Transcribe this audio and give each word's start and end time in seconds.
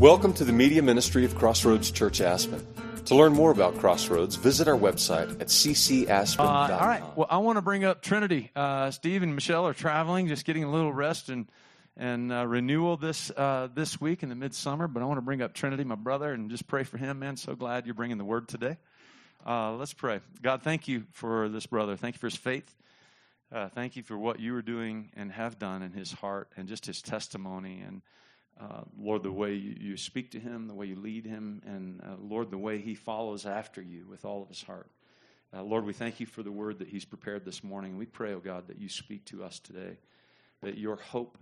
Welcome 0.00 0.32
to 0.32 0.46
the 0.46 0.52
media 0.54 0.80
ministry 0.80 1.26
of 1.26 1.34
Crossroads 1.34 1.90
Church 1.90 2.22
Aspen. 2.22 2.66
To 3.04 3.14
learn 3.14 3.34
more 3.34 3.50
about 3.50 3.76
Crossroads, 3.76 4.34
visit 4.36 4.66
our 4.66 4.74
website 4.74 5.38
at 5.42 5.48
ccaspen.com. 5.48 6.70
Uh, 6.70 6.74
all 6.74 6.86
right. 6.86 7.02
Well, 7.18 7.26
I 7.28 7.36
want 7.36 7.58
to 7.58 7.60
bring 7.60 7.84
up 7.84 8.00
Trinity. 8.00 8.50
Uh, 8.56 8.90
Steve 8.92 9.22
and 9.22 9.34
Michelle 9.34 9.66
are 9.66 9.74
traveling, 9.74 10.26
just 10.26 10.46
getting 10.46 10.64
a 10.64 10.70
little 10.70 10.90
rest 10.90 11.28
and 11.28 11.50
and 11.98 12.32
uh, 12.32 12.46
renewal 12.46 12.96
this 12.96 13.30
uh, 13.32 13.68
this 13.74 14.00
week 14.00 14.22
in 14.22 14.30
the 14.30 14.34
midsummer. 14.34 14.88
But 14.88 15.02
I 15.02 15.04
want 15.04 15.18
to 15.18 15.22
bring 15.22 15.42
up 15.42 15.52
Trinity, 15.52 15.84
my 15.84 15.96
brother, 15.96 16.32
and 16.32 16.48
just 16.48 16.66
pray 16.66 16.84
for 16.84 16.96
him. 16.96 17.18
Man, 17.18 17.36
so 17.36 17.54
glad 17.54 17.84
you're 17.84 17.94
bringing 17.94 18.16
the 18.16 18.24
word 18.24 18.48
today. 18.48 18.78
Uh, 19.46 19.72
let's 19.72 19.92
pray. 19.92 20.20
God, 20.40 20.62
thank 20.62 20.88
you 20.88 21.04
for 21.12 21.50
this 21.50 21.66
brother. 21.66 21.96
Thank 21.96 22.14
you 22.14 22.20
for 22.20 22.28
his 22.28 22.36
faith. 22.36 22.74
Uh, 23.52 23.68
thank 23.68 23.96
you 23.96 24.02
for 24.02 24.16
what 24.16 24.40
you 24.40 24.56
are 24.56 24.62
doing 24.62 25.10
and 25.14 25.30
have 25.30 25.58
done 25.58 25.82
in 25.82 25.92
his 25.92 26.10
heart 26.10 26.48
and 26.56 26.68
just 26.68 26.86
his 26.86 27.02
testimony 27.02 27.82
and 27.86 28.00
uh, 28.60 28.82
Lord, 28.98 29.22
the 29.22 29.32
way 29.32 29.54
you, 29.54 29.96
speak 29.96 30.32
to 30.32 30.40
him, 30.40 30.68
the 30.68 30.74
way 30.74 30.86
you 30.86 30.96
lead 30.96 31.24
him, 31.24 31.62
and 31.64 32.00
uh, 32.02 32.16
Lord, 32.20 32.50
the 32.50 32.58
way 32.58 32.78
he 32.78 32.94
follows 32.94 33.46
after 33.46 33.80
you 33.80 34.06
with 34.06 34.24
all 34.24 34.42
of 34.42 34.48
his 34.48 34.62
heart. 34.62 34.90
Uh, 35.56 35.62
Lord, 35.62 35.84
we 35.86 35.94
thank 35.94 36.20
you 36.20 36.26
for 36.26 36.42
the 36.42 36.52
word 36.52 36.78
that 36.80 36.88
he's 36.88 37.04
prepared 37.04 37.44
this 37.44 37.64
morning. 37.64 37.96
We 37.96 38.06
pray, 38.06 38.34
oh 38.34 38.38
God, 38.40 38.68
that 38.68 38.78
you 38.78 38.88
speak 38.88 39.24
to 39.26 39.42
us 39.42 39.58
today, 39.60 39.96
that 40.62 40.76
your 40.76 40.96
hope, 40.96 41.38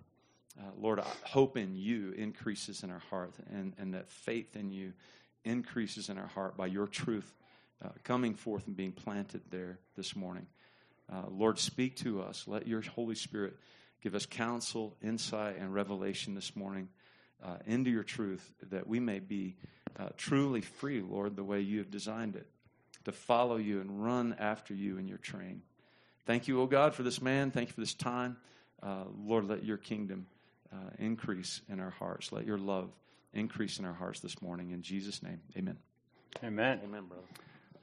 uh, 0.58 0.70
Lord, 0.80 1.00
hope 1.24 1.56
in 1.56 1.74
you 1.74 2.12
increases 2.12 2.84
in 2.84 2.90
our 2.90 3.02
heart, 3.10 3.34
and, 3.50 3.74
and 3.78 3.94
that 3.94 4.10
faith 4.10 4.54
in 4.54 4.70
you 4.70 4.92
increases 5.44 6.10
in 6.10 6.18
our 6.18 6.26
heart 6.26 6.56
by 6.56 6.66
your 6.66 6.86
truth 6.86 7.34
uh, 7.84 7.88
coming 8.04 8.34
forth 8.34 8.66
and 8.68 8.76
being 8.76 8.92
planted 8.92 9.42
there 9.50 9.78
this 9.96 10.14
morning. 10.14 10.46
Uh, 11.12 11.22
Lord, 11.30 11.58
speak 11.58 11.96
to 11.96 12.22
us. 12.22 12.44
Let 12.46 12.68
your 12.68 12.82
Holy 12.82 13.14
Spirit 13.14 13.56
give 14.02 14.14
us 14.14 14.24
counsel, 14.24 14.94
insight, 15.02 15.56
and 15.58 15.74
revelation 15.74 16.34
this 16.34 16.54
morning 16.54 16.88
uh, 17.44 17.56
into 17.66 17.90
your 17.90 18.02
truth 18.02 18.52
that 18.70 18.86
we 18.86 19.00
may 19.00 19.18
be 19.18 19.56
uh, 19.98 20.08
truly 20.16 20.60
free, 20.60 21.02
Lord, 21.02 21.36
the 21.36 21.44
way 21.44 21.60
you 21.60 21.78
have 21.78 21.90
designed 21.90 22.36
it, 22.36 22.46
to 23.04 23.12
follow 23.12 23.56
you 23.56 23.80
and 23.80 24.04
run 24.04 24.36
after 24.38 24.74
you 24.74 24.98
in 24.98 25.08
your 25.08 25.18
train. 25.18 25.62
Thank 26.26 26.46
you, 26.46 26.60
O 26.60 26.66
God, 26.66 26.94
for 26.94 27.02
this 27.02 27.22
man. 27.22 27.50
Thank 27.50 27.68
you 27.68 27.74
for 27.74 27.80
this 27.80 27.94
time. 27.94 28.36
Uh, 28.82 29.04
Lord, 29.24 29.48
let 29.48 29.64
your 29.64 29.78
kingdom 29.78 30.26
uh, 30.72 30.90
increase 30.98 31.62
in 31.68 31.80
our 31.80 31.90
hearts. 31.90 32.32
Let 32.32 32.46
your 32.46 32.58
love 32.58 32.90
increase 33.32 33.78
in 33.78 33.84
our 33.84 33.94
hearts 33.94 34.20
this 34.20 34.40
morning. 34.42 34.70
In 34.70 34.82
Jesus' 34.82 35.22
name, 35.22 35.40
amen. 35.56 35.78
Amen. 36.44 36.80
Amen, 36.84 37.04
brother. 37.06 37.22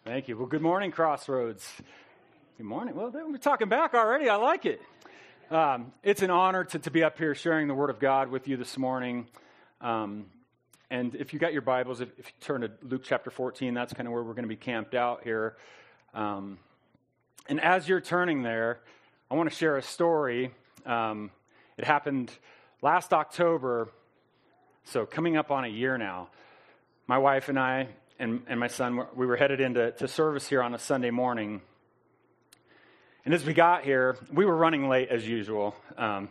Thank 0.06 0.28
you. 0.28 0.38
Well, 0.38 0.48
good 0.48 0.62
morning, 0.62 0.92
Crossroads. 0.92 1.68
Good 2.58 2.66
morning. 2.66 2.96
Well, 2.96 3.12
we're 3.12 3.38
talking 3.38 3.68
back 3.68 3.94
already. 3.94 4.30
I 4.30 4.36
like 4.36 4.66
it. 4.66 4.82
Um, 5.50 5.92
it's 6.04 6.22
an 6.22 6.30
honor 6.30 6.64
to, 6.64 6.80
to 6.80 6.92
be 6.92 7.04
up 7.04 7.18
here 7.18 7.36
sharing 7.36 7.68
the 7.68 7.74
Word 7.74 7.90
of 7.90 8.00
God 8.00 8.30
with 8.30 8.48
you 8.48 8.56
this 8.56 8.78
morning. 8.78 9.28
Um, 9.82 10.26
and 10.90 11.16
if 11.16 11.34
you 11.34 11.40
got 11.40 11.54
your 11.54 11.62
Bibles, 11.62 12.02
if, 12.02 12.10
if, 12.18 12.28
you 12.28 12.34
turn 12.42 12.62
to 12.62 12.72
Luke 12.84 13.02
chapter 13.04 13.30
14, 13.30 13.74
that's 13.74 13.94
kind 13.94 14.08
of 14.08 14.14
where 14.14 14.24
we're 14.24 14.34
going 14.34 14.44
to 14.44 14.50
be 14.50 14.56
camped 14.56 14.96
out 14.96 15.24
here. 15.24 15.58
Um, 16.14 16.60
and 17.48 17.60
as 17.60 17.88
you're 17.88 18.02
turning 18.02 18.44
there, 18.44 18.80
I 19.30 19.36
want 19.36 19.50
to 19.50 19.56
share 19.56 19.78
a 19.78 19.82
story. 19.82 20.52
Um, 20.86 21.32
it 21.78 21.86
happened 21.86 22.32
last 22.82 23.14
October, 23.14 23.90
so 24.86 25.06
coming 25.06 25.38
up 25.38 25.52
on 25.52 25.66
a 25.66 25.70
year 25.70 25.98
now. 25.98 26.30
My 27.08 27.18
wife 27.18 27.50
and 27.50 27.60
I 27.60 27.90
and, 28.20 28.44
and 28.48 28.60
my 28.60 28.68
son, 28.68 29.06
we 29.16 29.26
were 29.26 29.36
headed 29.36 29.60
into 29.60 29.92
to 29.92 30.08
service 30.08 30.48
here 30.48 30.62
on 30.62 30.74
a 30.74 30.80
Sunday 30.80 31.12
morning. 31.12 31.62
And 33.26 33.34
as 33.34 33.44
we 33.44 33.54
got 33.54 33.84
here, 33.84 34.18
we 34.32 34.46
were 34.46 34.56
running 34.56 34.88
late 34.88 35.10
as 35.10 35.28
usual. 35.28 35.76
Um, 35.98 36.30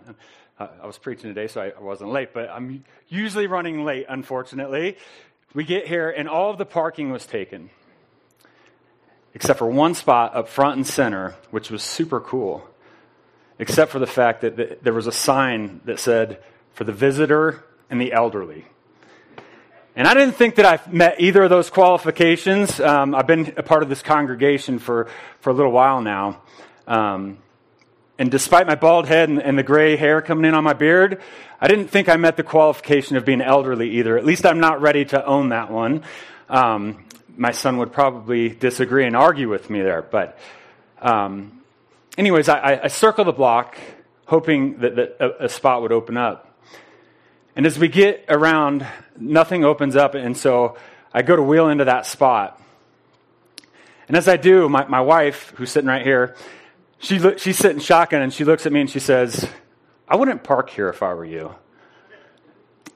I 0.58 0.86
was 0.86 0.98
preaching 0.98 1.34
today, 1.34 1.48
so 1.48 1.60
I, 1.60 1.80
wasn't 1.80 2.10
late, 2.10 2.32
but 2.32 2.48
I'm 2.48 2.84
usually 3.08 3.48
running 3.48 3.84
late, 3.84 4.06
unfortunately. 4.08 4.96
We 5.52 5.64
get 5.64 5.88
here, 5.88 6.08
and 6.10 6.28
all 6.28 6.50
of 6.50 6.58
the 6.58 6.64
parking 6.64 7.10
was 7.10 7.26
taken, 7.26 7.70
except 9.34 9.58
for 9.58 9.66
one 9.66 9.94
spot 9.94 10.36
up 10.36 10.46
front 10.46 10.76
and 10.76 10.86
center, 10.86 11.34
which 11.50 11.70
was 11.70 11.82
super 11.82 12.20
cool, 12.20 12.64
except 13.58 13.90
for 13.90 13.98
the 13.98 14.06
fact 14.06 14.42
that 14.42 14.56
the, 14.56 14.78
there 14.80 14.92
was 14.92 15.08
a 15.08 15.12
sign 15.12 15.80
that 15.86 15.98
said, 15.98 16.40
for 16.72 16.84
the 16.84 16.92
visitor 16.92 17.64
and 17.90 18.00
the 18.00 18.12
elderly. 18.12 18.64
And 19.96 20.06
I 20.06 20.14
didn't 20.14 20.34
think 20.34 20.56
that 20.56 20.66
I 20.66 20.90
met 20.90 21.20
either 21.20 21.44
of 21.44 21.50
those 21.50 21.70
qualifications. 21.70 22.78
Um, 22.78 23.14
I've 23.14 23.26
been 23.26 23.54
a 23.56 23.62
part 23.62 23.82
of 23.82 23.88
this 23.88 24.02
congregation 24.02 24.78
for, 24.78 25.08
for 25.40 25.50
a 25.50 25.52
little 25.52 25.72
while 25.72 26.00
now. 26.00 26.42
Um, 26.86 27.38
and 28.18 28.30
despite 28.30 28.66
my 28.66 28.76
bald 28.76 29.06
head 29.06 29.28
and, 29.28 29.42
and, 29.42 29.58
the 29.58 29.62
gray 29.62 29.96
hair 29.96 30.22
coming 30.22 30.44
in 30.44 30.54
on 30.54 30.62
my 30.62 30.72
beard, 30.72 31.20
I 31.60 31.66
didn't 31.66 31.88
think 31.88 32.08
I 32.08 32.16
met 32.16 32.36
the 32.36 32.44
qualification 32.44 33.16
of 33.16 33.24
being 33.24 33.40
elderly 33.40 33.90
either. 33.98 34.16
At 34.16 34.24
least 34.24 34.46
I'm 34.46 34.60
not 34.60 34.80
ready 34.80 35.04
to 35.06 35.24
own 35.24 35.48
that 35.48 35.70
one. 35.70 36.04
Um, 36.48 37.04
my 37.36 37.50
son 37.50 37.78
would 37.78 37.92
probably 37.92 38.50
disagree 38.50 39.04
and 39.04 39.16
argue 39.16 39.48
with 39.48 39.68
me 39.68 39.82
there. 39.82 40.02
But, 40.02 40.38
um, 41.00 41.62
anyways, 42.16 42.48
I, 42.48 42.80
I 42.84 42.86
circle 42.88 43.24
the 43.24 43.32
block, 43.32 43.76
hoping 44.26 44.78
that, 44.78 44.94
that 44.94 45.16
a, 45.18 45.46
a 45.46 45.48
spot 45.48 45.82
would 45.82 45.92
open 45.92 46.16
up. 46.16 46.56
And 47.56 47.66
as 47.66 47.78
we 47.78 47.88
get 47.88 48.24
around, 48.28 48.86
nothing 49.18 49.64
opens 49.64 49.96
up, 49.96 50.14
and 50.14 50.36
so 50.36 50.76
I 51.12 51.22
go 51.22 51.36
to 51.36 51.42
wheel 51.42 51.68
into 51.68 51.84
that 51.86 52.06
spot. 52.06 52.60
And 54.06 54.16
as 54.16 54.28
I 54.28 54.36
do, 54.36 54.68
my, 54.68 54.86
my 54.86 55.00
wife, 55.00 55.52
who's 55.56 55.70
sitting 55.70 55.88
right 55.88 56.02
here, 56.02 56.36
she 57.04 57.18
look, 57.18 57.38
she's 57.38 57.58
sitting 57.58 57.80
shotgun 57.80 58.22
and 58.22 58.32
she 58.32 58.44
looks 58.44 58.64
at 58.66 58.72
me 58.72 58.80
and 58.80 58.90
she 58.90 58.98
says, 58.98 59.48
I 60.08 60.16
wouldn't 60.16 60.42
park 60.42 60.70
here 60.70 60.88
if 60.88 61.02
I 61.02 61.12
were 61.14 61.24
you. 61.24 61.54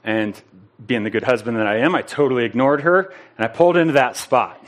And 0.03 0.41
being 0.85 1.05
the 1.05 1.11
good 1.11 1.25
husband 1.25 1.59
that 1.59 1.67
I 1.67 1.79
am, 1.79 1.95
I 1.95 2.03
totally 2.03 2.45
ignored 2.45 2.81
her 2.83 3.13
and 3.37 3.45
I 3.45 3.49
pulled 3.49 3.77
into 3.77 3.95
that 3.95 4.17
spot. 4.17 4.65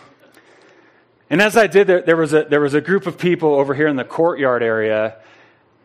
And 1.31 1.41
as 1.41 1.56
I 1.56 1.69
did, 1.69 1.87
there, 1.87 2.03
there, 2.03 2.17
was 2.17 2.34
a, 2.34 2.45
there 2.45 2.61
was 2.61 2.75
a 2.75 2.81
group 2.81 3.06
of 3.06 3.17
people 3.17 3.55
over 3.55 3.73
here 3.73 3.87
in 3.87 3.97
the 3.97 4.05
courtyard 4.05 4.62
area. 4.62 5.17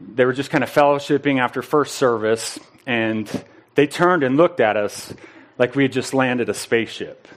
They 0.02 0.26
were 0.26 0.34
just 0.34 0.50
kind 0.50 0.64
of 0.64 0.72
fellowshipping 0.72 1.40
after 1.40 1.62
first 1.62 1.96
service, 1.96 2.60
and 2.88 3.30
they 3.76 3.86
turned 3.86 4.24
and 4.24 4.38
looked 4.38 4.60
at 4.60 4.76
us 4.76 5.14
like 5.58 5.76
we 5.76 5.84
had 5.84 5.92
just 5.92 6.16
landed 6.16 6.50
a 6.50 6.54
spaceship. 6.54 7.28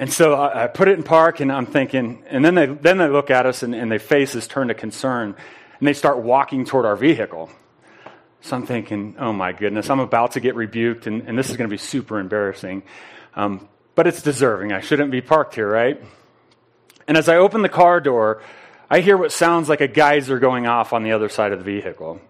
And 0.00 0.10
so 0.10 0.32
I, 0.32 0.64
I, 0.64 0.66
put 0.66 0.88
it 0.88 0.96
in 0.96 1.04
park, 1.04 1.40
and 1.40 1.52
I'm 1.52 1.66
thinking, 1.66 2.24
and 2.26 2.42
then 2.42 2.54
they, 2.54 2.64
then 2.64 2.96
they 2.96 3.08
look 3.08 3.30
at 3.30 3.44
us, 3.44 3.62
and, 3.62 3.74
and 3.74 3.92
their 3.92 3.98
faces 3.98 4.48
turn 4.48 4.68
to 4.68 4.74
concern, 4.74 5.36
and 5.78 5.86
they 5.86 5.92
start 5.92 6.16
walking 6.16 6.64
toward 6.64 6.86
our 6.86 6.96
vehicle. 6.96 7.50
So 8.40 8.56
I'm 8.56 8.64
thinking, 8.64 9.16
oh 9.18 9.34
my 9.34 9.52
goodness, 9.52 9.90
I'm 9.90 10.00
about 10.00 10.32
to 10.32 10.40
get 10.40 10.54
rebuked, 10.54 11.06
and, 11.06 11.28
and 11.28 11.38
this 11.38 11.50
is 11.50 11.58
going 11.58 11.68
to 11.68 11.72
be 11.72 11.76
super 11.76 12.18
embarrassing. 12.18 12.82
Um, 13.34 13.68
but 13.94 14.06
it's 14.06 14.22
deserving. 14.22 14.72
I 14.72 14.80
shouldn't 14.80 15.10
be 15.10 15.20
parked 15.20 15.54
here, 15.54 15.68
right? 15.68 16.02
And 17.06 17.18
as 17.18 17.28
I 17.28 17.36
open 17.36 17.60
the 17.60 17.68
car 17.68 18.00
door, 18.00 18.42
I 18.88 19.00
hear 19.00 19.18
what 19.18 19.32
sounds 19.32 19.68
like 19.68 19.82
a 19.82 19.88
geyser 19.88 20.38
going 20.38 20.66
off 20.66 20.94
on 20.94 21.02
the 21.02 21.12
other 21.12 21.28
side 21.28 21.52
of 21.52 21.58
the 21.58 21.64
vehicle. 21.66 22.22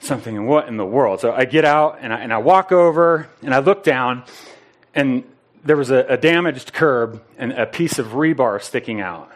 Something, 0.00 0.46
what 0.46 0.68
in 0.68 0.76
the 0.76 0.84
world? 0.84 1.20
So 1.20 1.32
I 1.32 1.46
get 1.46 1.64
out 1.64 2.00
and 2.02 2.12
I, 2.12 2.18
and 2.18 2.34
I 2.34 2.38
walk 2.38 2.70
over 2.70 3.30
and 3.40 3.54
I 3.54 3.60
look 3.60 3.82
down, 3.82 4.24
and 4.94 5.24
there 5.66 5.76
was 5.76 5.90
a, 5.90 6.06
a, 6.08 6.16
damaged 6.16 6.72
curb 6.72 7.22
and 7.36 7.52
a 7.52 7.66
piece 7.66 7.98
of 7.98 8.08
rebar 8.08 8.62
sticking 8.62 9.00
out. 9.00 9.30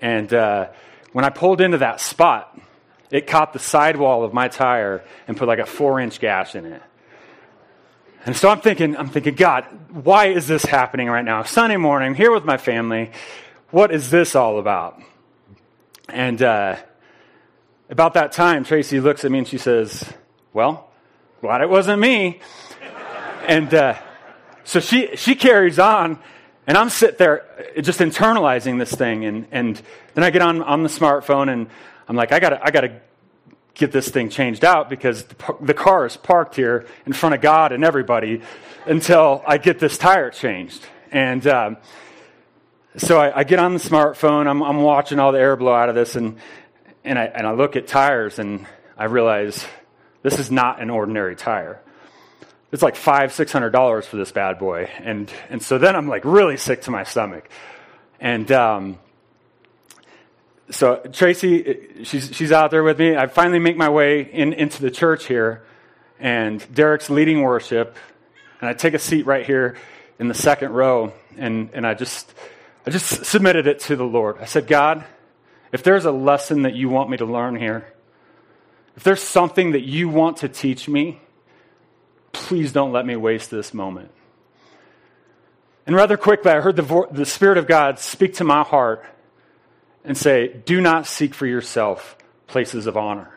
And 0.00 0.32
uh, 0.32 0.68
when 1.12 1.24
I 1.24 1.30
pulled 1.30 1.60
into 1.60 1.78
that 1.78 2.00
spot, 2.00 2.58
it 3.10 3.26
caught 3.26 3.52
the 3.52 3.58
sidewall 3.58 4.24
of 4.24 4.32
my 4.32 4.48
tire 4.48 5.04
and 5.26 5.36
put 5.36 5.46
like 5.46 5.58
a 5.58 5.66
four 5.66 6.00
inch 6.00 6.18
gash 6.18 6.54
in 6.54 6.64
it. 6.64 6.82
And 8.24 8.36
so 8.36 8.48
I'm 8.48 8.60
thinking, 8.60 8.96
I'm 8.96 9.08
thinking, 9.08 9.34
God, 9.34 9.64
why 9.90 10.26
is 10.26 10.46
this 10.46 10.64
happening 10.64 11.08
right 11.08 11.24
now? 11.24 11.42
Sunday 11.44 11.76
morning, 11.76 12.14
here 12.14 12.32
with 12.32 12.44
my 12.44 12.56
family. 12.56 13.10
What 13.70 13.92
is 13.92 14.10
this 14.10 14.34
all 14.34 14.58
about? 14.58 15.00
And 16.08 16.42
uh, 16.42 16.76
about 17.90 18.14
that 18.14 18.32
time, 18.32 18.64
Tracy 18.64 19.00
looks 19.00 19.24
at 19.24 19.30
me 19.30 19.38
and 19.38 19.48
she 19.48 19.58
says, 19.58 20.10
Well, 20.52 20.90
glad 21.40 21.60
it 21.60 21.68
wasn't 21.68 22.00
me. 22.00 22.40
and 23.46 23.72
uh, 23.72 23.98
so 24.68 24.80
she, 24.80 25.16
she 25.16 25.34
carries 25.34 25.78
on, 25.78 26.18
and 26.66 26.76
I'm 26.76 26.90
sitting 26.90 27.16
there 27.16 27.72
just 27.80 28.00
internalizing 28.00 28.78
this 28.78 28.92
thing. 28.92 29.24
And, 29.24 29.48
and 29.50 29.80
then 30.12 30.24
I 30.24 30.28
get 30.28 30.42
on, 30.42 30.60
on 30.60 30.82
the 30.82 30.90
smartphone, 30.90 31.50
and 31.50 31.68
I'm 32.06 32.16
like, 32.16 32.32
I 32.32 32.38
gotta, 32.38 32.60
I 32.62 32.70
gotta 32.70 33.00
get 33.72 33.92
this 33.92 34.10
thing 34.10 34.28
changed 34.28 34.66
out 34.66 34.90
because 34.90 35.24
the, 35.24 35.56
the 35.62 35.72
car 35.72 36.04
is 36.04 36.18
parked 36.18 36.54
here 36.54 36.84
in 37.06 37.14
front 37.14 37.34
of 37.34 37.40
God 37.40 37.72
and 37.72 37.82
everybody 37.82 38.42
until 38.84 39.42
I 39.46 39.56
get 39.56 39.78
this 39.78 39.96
tire 39.96 40.30
changed. 40.30 40.84
And 41.10 41.46
um, 41.46 41.78
so 42.98 43.18
I, 43.18 43.38
I, 43.38 43.44
get 43.44 43.60
on 43.60 43.72
the 43.72 43.80
smartphone, 43.80 44.46
I'm, 44.46 44.62
I'm 44.62 44.82
watching 44.82 45.18
all 45.18 45.32
the 45.32 45.40
air 45.40 45.56
blow 45.56 45.72
out 45.72 45.88
of 45.88 45.94
this, 45.94 46.14
and, 46.14 46.36
and, 47.04 47.18
I, 47.18 47.24
and 47.24 47.46
I 47.46 47.52
look 47.52 47.74
at 47.76 47.86
tires, 47.86 48.38
and 48.38 48.66
I 48.98 49.04
realize 49.04 49.64
this 50.22 50.38
is 50.38 50.50
not 50.50 50.82
an 50.82 50.90
ordinary 50.90 51.36
tire 51.36 51.80
it's 52.70 52.82
like 52.82 52.96
five, 52.96 53.32
six 53.32 53.52
hundred 53.52 53.70
dollars 53.70 54.06
for 54.06 54.16
this 54.16 54.32
bad 54.32 54.58
boy. 54.58 54.90
And 54.98 55.32
and 55.48 55.62
so 55.62 55.78
then 55.78 55.96
I'm 55.96 56.08
like 56.08 56.24
really 56.24 56.56
sick 56.56 56.82
to 56.82 56.90
my 56.90 57.04
stomach. 57.04 57.48
And 58.20 58.50
um, 58.52 58.98
so 60.70 60.96
Tracy, 61.12 62.04
she's 62.04 62.34
she's 62.34 62.52
out 62.52 62.70
there 62.70 62.82
with 62.82 62.98
me. 62.98 63.16
I 63.16 63.26
finally 63.26 63.58
make 63.58 63.76
my 63.76 63.88
way 63.88 64.20
in 64.20 64.52
into 64.52 64.82
the 64.82 64.90
church 64.90 65.26
here, 65.26 65.62
and 66.20 66.64
Derek's 66.74 67.08
leading 67.08 67.42
worship, 67.42 67.96
And 68.60 68.68
I 68.68 68.74
take 68.74 68.94
a 68.94 68.98
seat 68.98 69.26
right 69.26 69.46
here 69.46 69.76
in 70.18 70.28
the 70.28 70.34
second 70.34 70.72
row, 70.72 71.12
and, 71.36 71.70
and 71.72 71.86
I 71.86 71.94
just 71.94 72.32
I 72.86 72.90
just 72.90 73.24
submitted 73.24 73.66
it 73.66 73.80
to 73.80 73.96
the 73.96 74.04
Lord. 74.04 74.38
I 74.40 74.46
said, 74.46 74.66
God, 74.66 75.04
if 75.72 75.82
there's 75.82 76.04
a 76.04 76.10
lesson 76.10 76.62
that 76.62 76.74
you 76.74 76.88
want 76.88 77.10
me 77.10 77.18
to 77.18 77.26
learn 77.26 77.54
here, 77.54 77.92
if 78.96 79.04
there's 79.04 79.22
something 79.22 79.72
that 79.72 79.82
you 79.82 80.08
want 80.08 80.38
to 80.38 80.48
teach 80.48 80.88
me, 80.88 81.20
please 82.32 82.72
don't 82.72 82.92
let 82.92 83.06
me 83.06 83.16
waste 83.16 83.50
this 83.50 83.72
moment. 83.72 84.10
And 85.86 85.96
rather 85.96 86.16
quickly, 86.16 86.50
I 86.50 86.60
heard 86.60 86.76
the, 86.76 86.82
vo- 86.82 87.08
the 87.10 87.24
Spirit 87.24 87.56
of 87.56 87.66
God 87.66 87.98
speak 87.98 88.34
to 88.34 88.44
my 88.44 88.62
heart 88.62 89.04
and 90.04 90.16
say, 90.16 90.48
Do 90.48 90.80
not 90.80 91.06
seek 91.06 91.34
for 91.34 91.46
yourself 91.46 92.16
places 92.46 92.86
of 92.86 92.96
honor. 92.96 93.32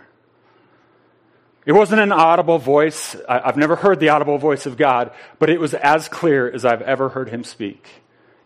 It 1.66 1.74
wasn't 1.74 2.02
an 2.02 2.12
audible 2.12 2.58
voice. 2.58 3.16
I, 3.30 3.40
I've 3.40 3.58
never 3.58 3.76
heard 3.76 4.00
the 4.00 4.10
audible 4.10 4.38
voice 4.38 4.66
of 4.66 4.78
God, 4.78 5.12
but 5.40 5.50
it 5.50 5.60
was 5.60 5.74
as 5.74 6.10
clear 6.10 6.52
as 6.52 6.66
I've 6.66 6.82
ever 6.82 7.10
heard 7.10 7.30
him 7.30 7.44
speak. 7.44 7.88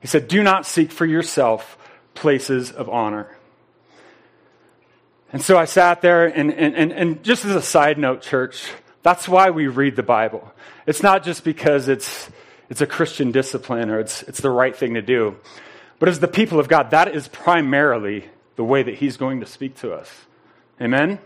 He 0.02 0.08
said, 0.08 0.28
Do 0.28 0.44
not 0.44 0.66
seek 0.66 0.92
for 0.92 1.06
yourself 1.06 1.78
places 2.14 2.72
of 2.72 2.90
honor. 2.90 3.36
And 5.34 5.42
so 5.42 5.58
I 5.58 5.66
sat 5.66 6.02
there, 6.02 6.28
and, 6.28 6.54
and, 6.54 6.76
and, 6.76 6.92
and 6.92 7.24
just 7.24 7.44
as 7.44 7.56
a 7.56 7.62
side 7.62 7.98
note, 7.98 8.22
church, 8.22 8.72
that's 9.06 9.28
why 9.28 9.52
we 9.52 9.68
read 9.68 9.96
the 9.96 10.02
Bible. 10.02 10.52
It's 10.88 11.04
not 11.04 11.24
just 11.24 11.44
because 11.44 11.88
it's, 11.90 12.28
it's 12.72 12.82
a 12.82 12.88
Christian 12.88 13.32
discipline 13.32 13.92
or 13.92 14.00
it's, 14.00 14.24
it's 14.24 14.42
the 14.42 14.50
right 14.50 14.76
thing 14.76 14.96
to 14.96 15.02
do, 15.04 15.36
but 16.00 16.10
as 16.10 16.20
the 16.20 16.28
people 16.28 16.60
of 16.60 16.68
God, 16.68 16.90
that 16.90 17.14
is 17.14 17.28
primarily 17.28 18.26
the 18.56 18.64
way 18.64 18.82
that 18.82 18.96
He's 18.96 19.16
going 19.16 19.42
to 19.42 19.46
speak 19.46 19.76
to 19.82 19.94
us. 19.94 20.12
Amen? 20.82 21.20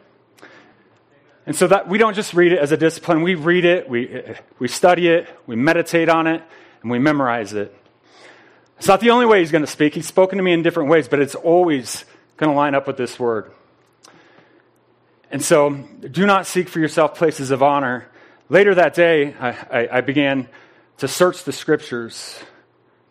And 1.45 1.55
so 1.55 1.67
that 1.67 1.87
we 1.87 1.97
don't 1.97 2.15
just 2.15 2.33
read 2.33 2.51
it 2.51 2.59
as 2.59 2.73
a 2.73 2.77
discipline, 2.77 3.21
we 3.21 3.35
read 3.35 3.63
it, 3.63 3.87
we, 3.87 4.25
we 4.59 4.67
study 4.67 5.07
it, 5.07 5.29
we 5.47 5.55
meditate 5.55 6.09
on 6.09 6.27
it, 6.27 6.43
and 6.81 6.91
we 6.91 6.99
memorize 6.99 7.53
it. 7.53 7.73
It's 8.77 8.89
not 8.89 8.99
the 8.99 9.11
only 9.11 9.25
way 9.25 9.39
he's 9.39 9.51
going 9.51 9.63
to 9.63 9.71
speak. 9.71 9.93
He's 9.95 10.05
spoken 10.05 10.37
to 10.37 10.43
me 10.43 10.51
in 10.51 10.63
different 10.63 10.89
ways, 10.89 11.07
but 11.07 11.21
it's 11.21 11.33
always 11.33 12.03
going 12.35 12.51
to 12.51 12.57
line 12.57 12.75
up 12.75 12.87
with 12.87 12.97
this 12.97 13.17
word. 13.17 13.53
And 15.31 15.43
so, 15.43 15.69
do 15.69 16.25
not 16.25 16.47
seek 16.47 16.69
for 16.69 16.79
yourself 16.79 17.15
places 17.15 17.51
of 17.51 17.61
honor. 17.61 18.07
Later 18.49 18.73
that 18.75 18.95
day, 18.95 19.35
I, 19.39 19.49
I, 19.49 19.89
I 19.91 20.01
began 20.01 20.47
to 20.97 21.07
search 21.07 21.43
the 21.43 21.51
scriptures 21.51 22.39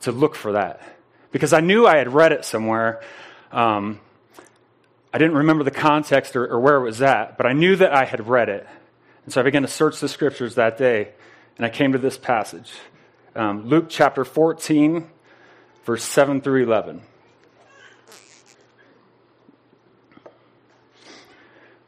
to 0.00 0.12
look 0.12 0.34
for 0.34 0.52
that 0.52 0.82
because 1.30 1.52
I 1.52 1.60
knew 1.60 1.86
I 1.86 1.96
had 1.96 2.12
read 2.12 2.32
it 2.32 2.44
somewhere. 2.44 3.00
Um, 3.52 4.00
I 5.12 5.18
didn't 5.18 5.36
remember 5.36 5.64
the 5.64 5.70
context 5.70 6.36
or, 6.36 6.46
or, 6.46 6.60
where 6.60 6.76
it 6.76 6.82
was 6.82 7.00
at, 7.00 7.38
but 7.38 7.46
I 7.46 7.52
knew 7.52 7.76
that 7.76 7.94
I 7.94 8.04
had 8.04 8.28
read 8.28 8.48
it. 8.48 8.66
And 9.24 9.32
so 9.32 9.40
I 9.40 9.44
began 9.44 9.62
to 9.62 9.68
search 9.68 10.00
the 10.00 10.08
scriptures 10.08 10.56
that 10.56 10.76
day, 10.76 11.10
and 11.56 11.64
I 11.64 11.70
came 11.70 11.92
to 11.92 11.98
this 11.98 12.18
passage 12.18 12.72
um, 13.36 13.68
Luke 13.68 13.86
chapter 13.88 14.24
14, 14.24 15.08
verse 15.84 16.02
7 16.02 16.40
through 16.40 16.64
11. 16.64 17.02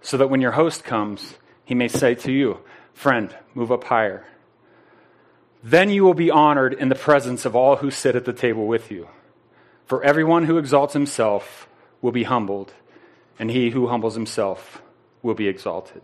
so 0.00 0.16
that 0.16 0.28
when 0.28 0.40
your 0.40 0.52
host 0.52 0.84
comes, 0.84 1.34
he 1.64 1.74
may 1.74 1.88
say 1.88 2.14
to 2.16 2.32
you, 2.32 2.58
Friend, 2.94 3.34
move 3.54 3.72
up 3.72 3.84
higher. 3.84 4.26
Then 5.62 5.90
you 5.90 6.04
will 6.04 6.14
be 6.14 6.30
honored 6.30 6.72
in 6.72 6.88
the 6.88 6.94
presence 6.94 7.44
of 7.44 7.54
all 7.54 7.76
who 7.76 7.90
sit 7.90 8.16
at 8.16 8.24
the 8.24 8.32
table 8.32 8.66
with 8.66 8.90
you. 8.90 9.08
For 9.86 10.02
everyone 10.02 10.44
who 10.44 10.58
exalts 10.58 10.94
himself 10.94 11.68
will 12.00 12.12
be 12.12 12.24
humbled, 12.24 12.72
and 13.38 13.50
he 13.50 13.70
who 13.70 13.88
humbles 13.88 14.14
himself 14.14 14.82
will 15.22 15.34
be 15.34 15.48
exalted. 15.48 16.02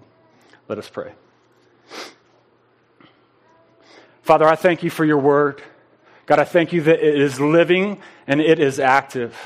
Let 0.69 0.79
us 0.79 0.89
pray. 0.89 1.13
Father, 4.23 4.47
I 4.47 4.57
thank 4.57 4.83
you 4.83 4.91
for 4.91 5.05
your 5.05 5.19
word. 5.19 5.63
God, 6.27 6.41
I 6.41 6.45
thank 6.45 6.73
you 6.73 6.83
that 6.83 6.99
it 6.99 7.21
is 7.21 7.41
living 7.41 8.01
and 8.27 8.41
it 8.41 8.59
is 8.59 8.81
active. 8.81 9.37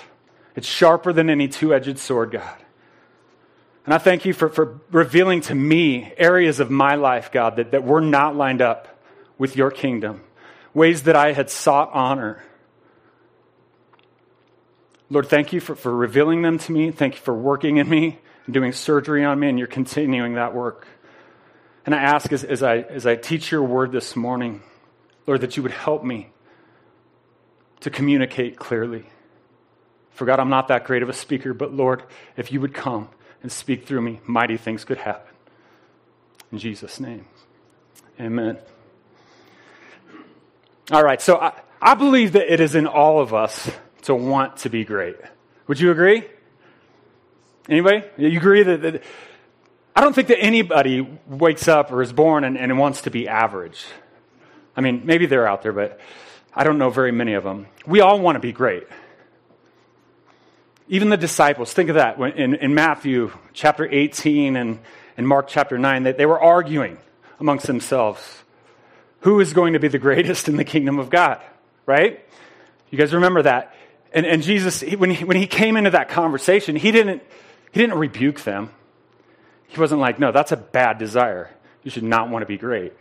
It's 0.56 0.66
sharper 0.66 1.12
than 1.12 1.28
any 1.28 1.48
two 1.48 1.74
edged 1.74 1.98
sword, 1.98 2.30
God. 2.30 2.56
And 3.90 3.96
I 3.96 3.98
thank 3.98 4.24
you 4.24 4.32
for, 4.32 4.48
for 4.48 4.78
revealing 4.92 5.40
to 5.40 5.54
me 5.56 6.12
areas 6.16 6.60
of 6.60 6.70
my 6.70 6.94
life, 6.94 7.32
God, 7.32 7.56
that, 7.56 7.72
that 7.72 7.82
were 7.82 8.00
not 8.00 8.36
lined 8.36 8.62
up 8.62 9.02
with 9.36 9.56
your 9.56 9.72
kingdom, 9.72 10.22
ways 10.72 11.02
that 11.02 11.16
I 11.16 11.32
had 11.32 11.50
sought 11.50 11.90
honor. 11.92 12.40
Lord, 15.10 15.26
thank 15.26 15.52
you 15.52 15.58
for, 15.58 15.74
for 15.74 15.92
revealing 15.92 16.42
them 16.42 16.56
to 16.58 16.70
me. 16.70 16.92
Thank 16.92 17.16
you 17.16 17.20
for 17.20 17.34
working 17.34 17.78
in 17.78 17.88
me 17.88 18.20
and 18.46 18.54
doing 18.54 18.72
surgery 18.72 19.24
on 19.24 19.40
me, 19.40 19.48
and 19.48 19.58
you're 19.58 19.66
continuing 19.66 20.34
that 20.34 20.54
work. 20.54 20.86
And 21.84 21.92
I 21.92 21.98
ask 21.98 22.32
as, 22.32 22.44
as, 22.44 22.62
I, 22.62 22.82
as 22.82 23.06
I 23.06 23.16
teach 23.16 23.50
your 23.50 23.64
word 23.64 23.90
this 23.90 24.14
morning, 24.14 24.62
Lord, 25.26 25.40
that 25.40 25.56
you 25.56 25.64
would 25.64 25.72
help 25.72 26.04
me 26.04 26.30
to 27.80 27.90
communicate 27.90 28.56
clearly. 28.56 29.06
For 30.12 30.26
God, 30.26 30.38
I'm 30.38 30.48
not 30.48 30.68
that 30.68 30.84
great 30.84 31.02
of 31.02 31.08
a 31.08 31.12
speaker, 31.12 31.52
but 31.52 31.74
Lord, 31.74 32.04
if 32.36 32.52
you 32.52 32.60
would 32.60 32.72
come 32.72 33.08
and 33.42 33.50
speak 33.50 33.86
through 33.86 34.02
me, 34.02 34.20
mighty 34.26 34.56
things 34.56 34.84
could 34.84 34.98
happen. 34.98 35.34
In 36.52 36.58
Jesus' 36.58 37.00
name, 37.00 37.26
amen. 38.18 38.58
All 40.90 41.04
right, 41.04 41.22
so 41.22 41.38
I, 41.38 41.52
I 41.80 41.94
believe 41.94 42.32
that 42.32 42.52
it 42.52 42.60
is 42.60 42.74
in 42.74 42.86
all 42.86 43.20
of 43.20 43.32
us 43.32 43.70
to 44.02 44.14
want 44.14 44.58
to 44.58 44.68
be 44.68 44.84
great. 44.84 45.16
Would 45.68 45.78
you 45.78 45.92
agree? 45.92 46.24
Anybody? 47.68 48.02
You 48.16 48.36
agree 48.36 48.64
that, 48.64 48.82
that 48.82 49.02
I 49.94 50.00
don't 50.00 50.14
think 50.14 50.28
that 50.28 50.40
anybody 50.40 51.06
wakes 51.28 51.68
up 51.68 51.92
or 51.92 52.02
is 52.02 52.12
born 52.12 52.42
and, 52.42 52.58
and 52.58 52.78
wants 52.78 53.02
to 53.02 53.10
be 53.10 53.28
average. 53.28 53.84
I 54.76 54.80
mean, 54.80 55.02
maybe 55.04 55.26
they're 55.26 55.46
out 55.46 55.62
there, 55.62 55.72
but 55.72 56.00
I 56.54 56.64
don't 56.64 56.78
know 56.78 56.90
very 56.90 57.12
many 57.12 57.34
of 57.34 57.44
them. 57.44 57.66
We 57.86 58.00
all 58.00 58.18
want 58.18 58.36
to 58.36 58.40
be 58.40 58.52
great. 58.52 58.88
Even 60.92 61.08
the 61.08 61.16
disciples, 61.16 61.72
think 61.72 61.88
of 61.88 61.94
that. 61.94 62.18
In, 62.18 62.56
in 62.56 62.74
Matthew 62.74 63.30
chapter 63.52 63.86
18 63.88 64.56
and, 64.56 64.80
and 65.16 65.26
Mark 65.26 65.46
chapter 65.46 65.78
9, 65.78 66.02
they, 66.02 66.12
they 66.12 66.26
were 66.26 66.40
arguing 66.40 66.98
amongst 67.38 67.68
themselves 67.68 68.42
who 69.20 69.38
is 69.38 69.52
going 69.52 69.74
to 69.74 69.78
be 69.78 69.86
the 69.86 70.00
greatest 70.00 70.48
in 70.48 70.56
the 70.56 70.64
kingdom 70.64 70.98
of 70.98 71.08
God, 71.08 71.40
right? 71.86 72.26
You 72.90 72.98
guys 72.98 73.14
remember 73.14 73.42
that? 73.42 73.72
And, 74.12 74.26
and 74.26 74.42
Jesus, 74.42 74.82
when, 74.82 75.10
he, 75.10 75.24
when 75.24 75.36
he 75.36 75.46
came 75.46 75.76
into 75.76 75.90
that 75.90 76.08
conversation, 76.08 76.74
he 76.74 76.90
didn't, 76.90 77.22
he 77.70 77.78
didn't 77.78 77.96
rebuke 77.96 78.40
them. 78.40 78.70
He 79.68 79.78
wasn't 79.78 80.00
like, 80.00 80.18
no, 80.18 80.32
that's 80.32 80.50
a 80.50 80.56
bad 80.56 80.98
desire. 80.98 81.54
You 81.84 81.92
should 81.92 82.02
not 82.02 82.30
want 82.30 82.42
to 82.42 82.46
be 82.46 82.58
great. 82.58 82.92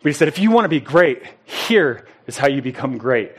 But 0.00 0.10
he 0.10 0.12
said, 0.12 0.28
if 0.28 0.38
you 0.38 0.52
want 0.52 0.66
to 0.66 0.68
be 0.68 0.78
great, 0.78 1.24
here 1.44 2.06
is 2.28 2.38
how 2.38 2.46
you 2.46 2.62
become 2.62 2.98
great. 2.98 3.32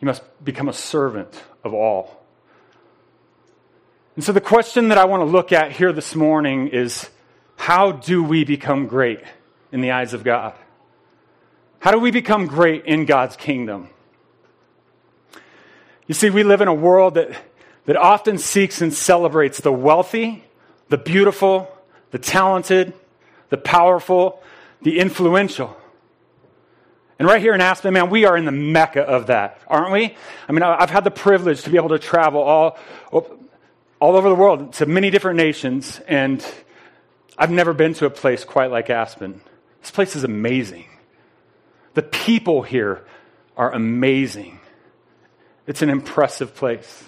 You 0.00 0.06
must 0.06 0.22
become 0.44 0.68
a 0.68 0.72
servant 0.72 1.42
of 1.64 1.74
all. 1.74 2.24
And 4.14 4.24
so, 4.24 4.32
the 4.32 4.40
question 4.40 4.88
that 4.88 4.98
I 4.98 5.04
want 5.04 5.20
to 5.20 5.24
look 5.24 5.52
at 5.52 5.72
here 5.72 5.92
this 5.92 6.14
morning 6.14 6.68
is 6.68 7.08
how 7.56 7.92
do 7.92 8.22
we 8.22 8.44
become 8.44 8.86
great 8.86 9.20
in 9.72 9.80
the 9.80 9.92
eyes 9.92 10.14
of 10.14 10.24
God? 10.24 10.54
How 11.80 11.90
do 11.92 11.98
we 11.98 12.10
become 12.10 12.46
great 12.46 12.84
in 12.84 13.04
God's 13.04 13.36
kingdom? 13.36 13.88
You 16.06 16.14
see, 16.14 16.30
we 16.30 16.42
live 16.42 16.60
in 16.60 16.68
a 16.68 16.74
world 16.74 17.14
that, 17.14 17.30
that 17.84 17.96
often 17.96 18.38
seeks 18.38 18.80
and 18.80 18.92
celebrates 18.92 19.60
the 19.60 19.72
wealthy, 19.72 20.44
the 20.88 20.98
beautiful, 20.98 21.70
the 22.10 22.18
talented, 22.18 22.94
the 23.50 23.58
powerful, 23.58 24.42
the 24.82 24.98
influential. 24.98 25.76
And 27.18 27.26
right 27.26 27.40
here 27.40 27.52
in 27.52 27.60
Aspen, 27.60 27.92
man, 27.94 28.10
we 28.10 28.24
are 28.26 28.36
in 28.36 28.44
the 28.44 28.52
mecca 28.52 29.02
of 29.02 29.26
that, 29.26 29.60
aren't 29.66 29.92
we? 29.92 30.14
I 30.48 30.52
mean, 30.52 30.62
I've 30.62 30.90
had 30.90 31.02
the 31.02 31.10
privilege 31.10 31.62
to 31.62 31.70
be 31.70 31.76
able 31.76 31.88
to 31.88 31.98
travel 31.98 32.40
all, 32.40 32.78
all 33.12 34.16
over 34.16 34.28
the 34.28 34.36
world 34.36 34.74
to 34.74 34.86
many 34.86 35.10
different 35.10 35.36
nations, 35.36 36.00
and 36.06 36.44
I've 37.36 37.50
never 37.50 37.72
been 37.72 37.94
to 37.94 38.06
a 38.06 38.10
place 38.10 38.44
quite 38.44 38.70
like 38.70 38.88
Aspen. 38.88 39.40
This 39.80 39.90
place 39.90 40.14
is 40.14 40.22
amazing. 40.22 40.86
The 41.94 42.02
people 42.02 42.62
here 42.62 43.04
are 43.56 43.72
amazing. 43.72 44.60
It's 45.66 45.82
an 45.82 45.90
impressive 45.90 46.54
place. 46.54 47.04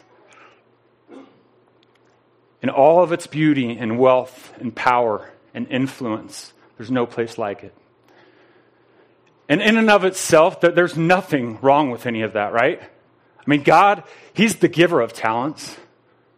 In 2.62 2.68
all 2.68 3.02
of 3.02 3.12
its 3.12 3.28
beauty 3.28 3.76
and 3.78 3.98
wealth 3.98 4.52
and 4.58 4.74
power 4.74 5.30
and 5.54 5.68
influence, 5.68 6.52
there's 6.76 6.90
no 6.90 7.06
place 7.06 7.38
like 7.38 7.62
it. 7.62 7.74
And 9.50 9.60
in 9.60 9.76
and 9.76 9.90
of 9.90 10.04
itself, 10.04 10.60
there's 10.60 10.96
nothing 10.96 11.58
wrong 11.60 11.90
with 11.90 12.06
any 12.06 12.22
of 12.22 12.34
that, 12.34 12.52
right? 12.52 12.80
I 12.80 13.42
mean, 13.46 13.64
God, 13.64 14.04
He's 14.32 14.54
the 14.54 14.68
giver 14.68 15.00
of 15.00 15.12
talents. 15.12 15.76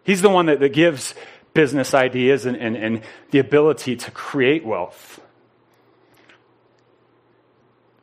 He's 0.02 0.22
the 0.22 0.30
one 0.30 0.46
that, 0.46 0.60
that 0.60 0.72
gives 0.72 1.14
business 1.52 1.92
ideas 1.92 2.46
and, 2.46 2.56
and, 2.56 2.74
and 2.74 3.02
the 3.30 3.38
ability 3.38 3.96
to 3.96 4.10
create 4.12 4.64
wealth. 4.64 5.20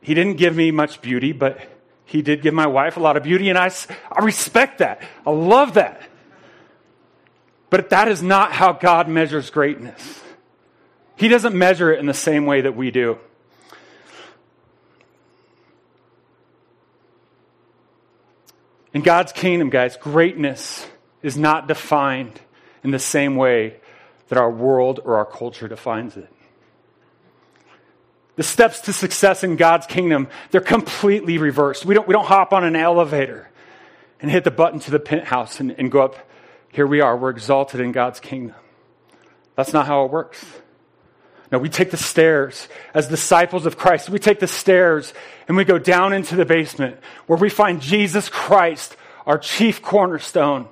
He 0.01 0.13
didn't 0.13 0.35
give 0.35 0.55
me 0.55 0.69
much 0.69 1.01
beauty, 1.01 1.31
but 1.31 1.59
He 2.05 2.21
did 2.21 2.43
give 2.43 2.53
my 2.53 2.67
wife 2.67 2.95
a 2.95 2.99
lot 2.99 3.17
of 3.17 3.23
beauty, 3.23 3.49
and 3.49 3.57
I, 3.57 3.71
I 4.11 4.23
respect 4.23 4.77
that. 4.77 5.01
I 5.25 5.31
love 5.31 5.73
that. 5.73 6.03
But 7.71 7.89
that 7.89 8.09
is 8.09 8.21
not 8.21 8.51
how 8.51 8.73
God 8.73 9.09
measures 9.09 9.49
greatness. 9.49 10.21
He 11.15 11.29
doesn't 11.29 11.55
measure 11.55 11.91
it 11.91 11.99
in 11.99 12.05
the 12.05 12.13
same 12.13 12.45
way 12.45 12.61
that 12.61 12.75
we 12.75 12.91
do. 12.91 13.17
In 18.93 19.01
God's 19.01 19.31
kingdom, 19.31 19.69
guys, 19.69 19.97
greatness 19.97 20.87
is 21.21 21.37
not 21.37 21.67
defined 21.67 22.39
in 22.83 22.91
the 22.91 22.99
same 22.99 23.35
way 23.35 23.75
that 24.29 24.37
our 24.37 24.49
world 24.49 24.99
or 25.03 25.17
our 25.17 25.25
culture 25.25 25.67
defines 25.67 26.17
it. 26.17 26.31
The 28.35 28.43
steps 28.43 28.81
to 28.81 28.93
success 28.93 29.43
in 29.43 29.57
God's 29.57 29.85
kingdom, 29.85 30.29
they're 30.51 30.61
completely 30.61 31.37
reversed. 31.37 31.85
We 31.85 31.93
don't, 31.93 32.07
we 32.07 32.13
don't 32.13 32.25
hop 32.25 32.53
on 32.53 32.63
an 32.63 32.75
elevator 32.75 33.49
and 34.21 34.31
hit 34.31 34.43
the 34.43 34.51
button 34.51 34.79
to 34.79 34.91
the 34.91 34.99
penthouse 34.99 35.59
and, 35.59 35.71
and 35.77 35.91
go 35.91 36.01
up. 36.01 36.15
Here 36.71 36.87
we 36.87 37.01
are, 37.01 37.17
we're 37.17 37.31
exalted 37.31 37.81
in 37.81 37.91
God's 37.91 38.19
kingdom. 38.19 38.55
That's 39.55 39.73
not 39.73 39.87
how 39.87 40.05
it 40.05 40.11
works. 40.11 40.45
No, 41.51 41.57
we 41.57 41.69
take 41.69 41.89
the 41.91 41.97
stairs 41.97 42.67
as 42.93 43.07
disciples 43.07 43.65
of 43.65 43.77
Christ. 43.77 44.09
We 44.09 44.19
take 44.19 44.39
the 44.39 44.47
stairs 44.47 45.13
and 45.47 45.57
we 45.57 45.65
go 45.65 45.79
down 45.79 46.13
into 46.13 46.35
the 46.35 46.45
basement 46.45 46.99
where 47.25 47.39
we 47.39 47.49
find 47.49 47.81
Jesus 47.81 48.29
Christ, 48.29 48.95
our 49.25 49.39
chief 49.39 49.81
cornerstone, 49.81 50.67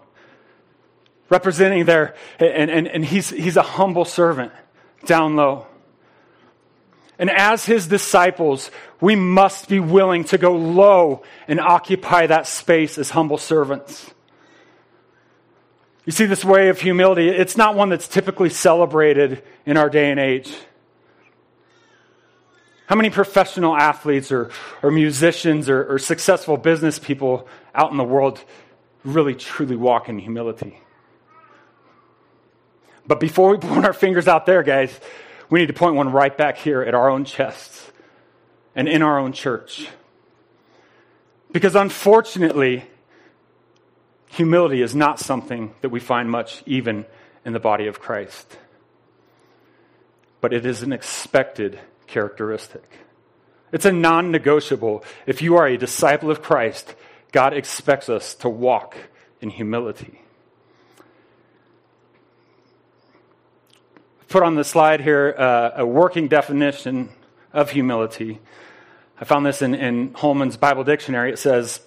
representing 1.30 1.86
there. 1.86 2.16
And, 2.40 2.70
and, 2.70 2.88
and 2.88 3.06
he's, 3.06 3.30
he's 3.30 3.58
a 3.58 3.64
humble 3.64 4.06
servant 4.06 4.52
down 5.06 5.36
low. 5.36 5.66
And 7.20 7.32
as 7.32 7.66
his 7.66 7.88
disciples, 7.88 8.70
we 9.02 9.16
must 9.16 9.70
be 9.70 9.80
willing 9.80 10.26
to 10.26 10.38
go 10.38 10.56
low 10.56 11.24
and 11.48 11.60
occupy 11.60 12.28
that 12.28 12.46
space 12.46 13.00
as 13.00 13.10
humble 13.10 13.40
servants. 13.40 14.12
You 16.08 16.14
see, 16.14 16.26
this 16.26 16.46
way 16.46 16.70
of 16.70 16.80
humility, 16.80 17.28
it's 17.28 17.58
not 17.58 17.76
one 17.76 17.90
that's 17.90 18.08
typically 18.08 18.50
celebrated 18.50 19.44
in 19.66 19.76
our 19.76 19.90
day 19.90 20.10
and 20.10 20.18
age. 20.18 20.56
How 22.86 22.96
many 22.96 23.10
professional 23.10 23.76
athletes 23.76 24.32
or, 24.32 24.50
or 24.82 24.90
musicians 24.90 25.68
or, 25.68 25.84
or 25.84 26.00
successful 26.00 26.56
business 26.56 26.98
people 26.98 27.50
out 27.76 27.92
in 27.92 27.98
the 27.98 28.06
world 28.06 28.42
really 29.04 29.36
truly 29.36 29.76
walk 29.76 30.08
in 30.08 30.18
humility? 30.18 30.80
But 33.06 33.20
before 33.20 33.50
we 33.50 33.58
point 33.68 33.84
our 33.84 33.92
fingers 33.92 34.30
out 34.30 34.46
there, 34.46 34.64
guys, 34.64 34.98
we 35.50 35.60
need 35.60 35.68
to 35.68 35.74
point 35.74 35.96
one 35.96 36.14
right 36.14 36.38
back 36.38 36.58
here 36.58 36.82
at 36.82 36.96
our 36.96 37.10
own 37.10 37.26
chests 37.26 37.92
and 38.76 38.88
in 38.88 39.02
our 39.02 39.20
own 39.20 39.34
church. 39.34 39.90
Because 41.52 41.76
unfortunately, 41.76 42.86
humility 44.28 44.82
is 44.82 44.96
not 44.96 45.20
something 45.20 45.74
that 45.82 45.90
we 45.90 46.00
find 46.00 46.30
much 46.30 46.64
even 46.66 47.06
in 47.46 47.54
the 47.54 47.60
body 47.60 47.88
of 47.88 48.00
Christ. 48.00 48.58
But 50.42 50.54
it 50.54 50.66
is 50.66 50.84
an 50.84 50.94
expected 50.94 51.80
characteristic. 52.06 52.84
It's 53.72 53.86
a 53.86 53.92
non 53.92 54.32
negotiable. 54.32 55.04
If 55.26 55.42
you 55.42 55.56
are 55.58 55.68
a 55.68 55.78
disciple 55.78 56.32
of 56.32 56.42
Christ, 56.42 56.96
God 57.32 57.54
expects 57.54 58.10
us 58.10 58.36
to 58.36 58.50
walk 58.50 58.98
in 59.42 59.50
humility. 59.50 60.22
Put 64.30 64.44
on 64.44 64.56
the 64.56 64.64
slide 64.64 65.02
here 65.02 65.34
uh, 65.38 65.72
a 65.76 65.86
working 65.86 66.28
definition 66.28 67.10
of 67.54 67.72
humility. 67.72 68.40
I 69.20 69.26
found 69.26 69.46
this 69.46 69.62
in, 69.62 69.74
in 69.74 70.14
Holman's 70.14 70.58
Bible 70.58 70.84
Dictionary. 70.84 71.32
It 71.32 71.40
says, 71.40 71.82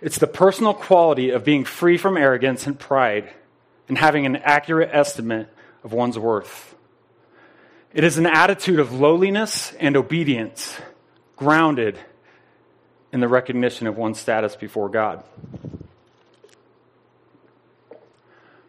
It's 0.00 0.18
the 0.18 0.26
personal 0.26 0.74
quality 0.74 1.30
of 1.30 1.44
being 1.44 1.64
free 1.64 1.98
from 1.98 2.16
arrogance 2.16 2.66
and 2.66 2.78
pride 2.78 3.30
and 3.88 3.98
having 3.98 4.26
an 4.26 4.36
accurate 4.36 4.90
estimate 4.92 5.48
of 5.82 5.92
one's 5.92 6.18
worth. 6.18 6.74
It 7.92 8.04
is 8.04 8.18
an 8.18 8.26
attitude 8.26 8.78
of 8.78 8.92
lowliness 8.92 9.72
and 9.80 9.96
obedience, 9.96 10.78
grounded 11.36 11.98
in 13.12 13.20
the 13.20 13.28
recognition 13.28 13.86
of 13.86 13.96
one's 13.96 14.20
status 14.20 14.54
before 14.54 14.88
God. 14.88 15.24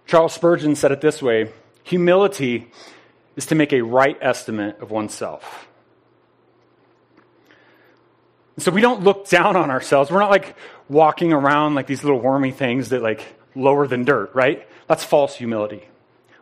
Charles 0.07 0.33
Spurgeon 0.33 0.75
said 0.75 0.91
it 0.91 1.01
this 1.01 1.21
way 1.21 1.51
humility 1.83 2.71
is 3.35 3.45
to 3.47 3.55
make 3.55 3.71
a 3.73 3.81
right 3.81 4.17
estimate 4.21 4.79
of 4.79 4.89
oneself. 4.89 5.68
So 8.59 8.71
we 8.71 8.81
don't 8.81 9.03
look 9.03 9.27
down 9.27 9.55
on 9.55 9.69
ourselves. 9.69 10.11
We're 10.11 10.19
not 10.19 10.31
like 10.31 10.55
walking 10.87 11.33
around 11.33 11.75
like 11.75 11.87
these 11.87 12.03
little 12.03 12.19
wormy 12.19 12.51
things 12.51 12.89
that 12.89 13.01
like 13.01 13.25
lower 13.55 13.87
than 13.87 14.03
dirt, 14.03 14.31
right? 14.33 14.67
That's 14.87 15.03
false 15.03 15.35
humility. 15.35 15.83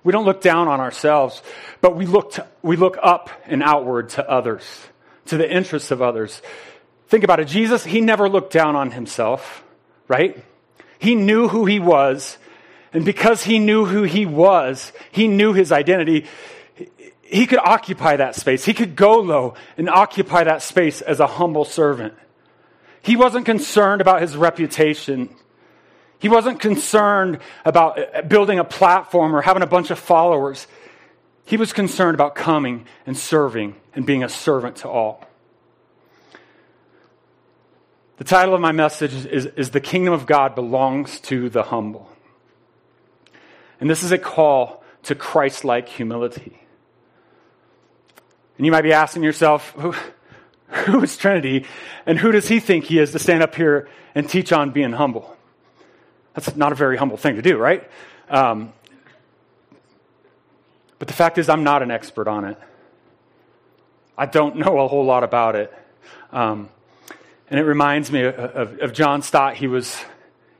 We 0.03 0.13
don't 0.13 0.25
look 0.25 0.41
down 0.41 0.67
on 0.67 0.79
ourselves, 0.79 1.41
but 1.81 1.95
we 1.95 2.05
look, 2.05 2.33
to, 2.33 2.47
we 2.61 2.77
look 2.77 2.97
up 3.01 3.29
and 3.45 3.61
outward 3.61 4.09
to 4.11 4.29
others, 4.29 4.63
to 5.25 5.37
the 5.37 5.51
interests 5.51 5.91
of 5.91 6.01
others. 6.01 6.41
Think 7.09 7.23
about 7.23 7.39
it. 7.39 7.47
Jesus, 7.47 7.83
he 7.83 7.99
never 7.99 8.29
looked 8.29 8.53
down 8.53 8.75
on 8.75 8.91
himself, 8.91 9.63
right? 10.07 10.41
He 10.99 11.15
knew 11.15 11.47
who 11.47 11.65
he 11.65 11.79
was. 11.79 12.37
And 12.93 13.03
because 13.03 13.43
he 13.43 13.59
knew 13.59 13.85
who 13.85 14.03
he 14.03 14.25
was, 14.25 14.91
he 15.11 15.27
knew 15.27 15.53
his 15.53 15.71
identity, 15.71 16.25
he 17.29 17.45
could 17.45 17.59
occupy 17.59 18.15
that 18.15 18.35
space. 18.35 18.63
He 18.63 18.73
could 18.73 18.95
go 18.95 19.19
low 19.19 19.55
and 19.77 19.89
occupy 19.89 20.45
that 20.45 20.61
space 20.61 21.01
as 21.01 21.19
a 21.19 21.27
humble 21.27 21.65
servant. 21.65 22.13
He 23.01 23.15
wasn't 23.15 23.45
concerned 23.45 24.01
about 24.01 24.21
his 24.21 24.35
reputation. 24.35 25.29
He 26.19 26.29
wasn't 26.29 26.59
concerned 26.59 27.39
about 27.65 28.27
building 28.29 28.59
a 28.59 28.63
platform 28.63 29.35
or 29.35 29.41
having 29.41 29.61
a 29.61 29.67
bunch 29.67 29.91
of 29.91 29.99
followers. 29.99 30.67
He 31.45 31.57
was 31.57 31.73
concerned 31.73 32.15
about 32.15 32.35
coming 32.35 32.85
and 33.05 33.17
serving 33.17 33.75
and 33.93 34.05
being 34.05 34.23
a 34.23 34.29
servant 34.29 34.77
to 34.77 34.89
all. 34.89 35.25
The 38.17 38.23
title 38.23 38.55
of 38.55 38.61
my 38.61 38.71
message 38.71 39.13
is, 39.13 39.45
is, 39.45 39.69
The 39.71 39.79
Kingdom 39.79 40.13
of 40.13 40.25
God 40.25 40.55
Belongs 40.55 41.19
to 41.21 41.49
the 41.49 41.63
Humble. 41.63 42.09
And 43.79 43.89
this 43.89 44.01
is 44.01 44.11
a 44.11 44.17
call 44.17 44.83
to 45.03 45.13
Christ 45.13 45.63
like 45.63 45.87
humility. 45.87 46.59
And 48.57 48.65
you 48.65 48.71
might 48.71 48.81
be 48.81 48.93
asking 48.93 49.23
yourself, 49.23 49.71
who, 49.71 49.93
who 50.67 51.03
is 51.03 51.15
Trinity 51.17 51.65
and 52.05 52.17
who 52.17 52.31
does 52.31 52.47
he 52.47 52.59
think 52.59 52.85
he 52.85 52.99
is 52.99 53.11
to 53.11 53.19
stand 53.19 53.43
up 53.43 53.55
here 53.55 53.87
and 54.15 54.27
teach 54.27 54.51
on 54.51 54.71
being 54.71 54.93
humble? 54.93 55.35
That's 56.33 56.55
not 56.55 56.71
a 56.71 56.75
very 56.75 56.97
humble 56.97 57.17
thing 57.17 57.35
to 57.35 57.41
do, 57.41 57.57
right? 57.57 57.89
Um, 58.29 58.73
but 60.99 61.07
the 61.07 61.13
fact 61.13 61.37
is, 61.37 61.49
I'm 61.49 61.63
not 61.63 61.83
an 61.83 61.91
expert 61.91 62.27
on 62.27 62.45
it. 62.45 62.57
I 64.17 64.25
don't 64.25 64.55
know 64.57 64.79
a 64.79 64.87
whole 64.87 65.05
lot 65.05 65.23
about 65.23 65.55
it. 65.55 65.73
Um, 66.31 66.69
and 67.49 67.59
it 67.59 67.63
reminds 67.63 68.11
me 68.11 68.23
of, 68.23 68.35
of, 68.35 68.79
of, 68.79 68.93
John 68.93 69.21
Stott. 69.21 69.55
He 69.55 69.67
was, 69.67 69.97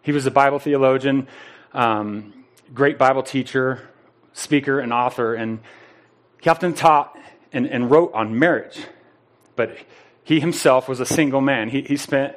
he 0.03 0.11
was 0.11 0.25
a 0.25 0.31
Bible 0.31 0.59
theologian, 0.59 1.27
um, 1.73 2.45
great 2.73 2.97
Bible 2.97 3.23
teacher, 3.23 3.89
speaker, 4.33 4.79
and 4.79 4.93
author. 4.93 5.33
And 5.33 5.59
he 6.39 6.49
often 6.49 6.73
taught 6.73 7.16
and, 7.53 7.67
and 7.67 7.89
wrote 7.89 8.11
on 8.13 8.37
marriage. 8.37 8.85
But 9.55 9.77
he 10.23 10.39
himself 10.39 10.87
was 10.87 10.99
a 10.99 11.05
single 11.05 11.41
man. 11.41 11.69
He, 11.69 11.81
he 11.81 11.97
spent 11.97 12.35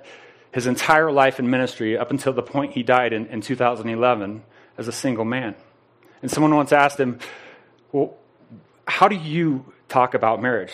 his 0.52 0.67
entire 0.67 1.11
life 1.11 1.38
in 1.38 1.50
ministry 1.50 1.97
up 1.97 2.11
until 2.11 2.33
the 2.33 2.43
point 2.43 2.73
he 2.73 2.83
died 2.83 3.12
in, 3.12 3.26
in 3.26 3.40
2011 3.40 4.43
as 4.79 4.88
a 4.88 4.93
single 4.93 5.25
man. 5.25 5.55
And 6.23 6.31
someone 6.31 6.55
once 6.55 6.73
asked 6.73 6.99
him, 6.99 7.19
Well, 7.93 8.17
how 8.87 9.09
do 9.09 9.17
you 9.17 9.73
talk 9.88 10.14
about 10.14 10.43
marriage? 10.43 10.73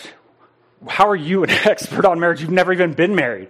How 0.87 1.09
are 1.09 1.17
you 1.17 1.43
an 1.45 1.51
expert 1.65 2.05
on 2.05 2.21
marriage? 2.21 2.41
You've 2.41 2.51
never 2.51 2.73
even 2.73 2.93
been 2.93 3.15
married. 3.15 3.49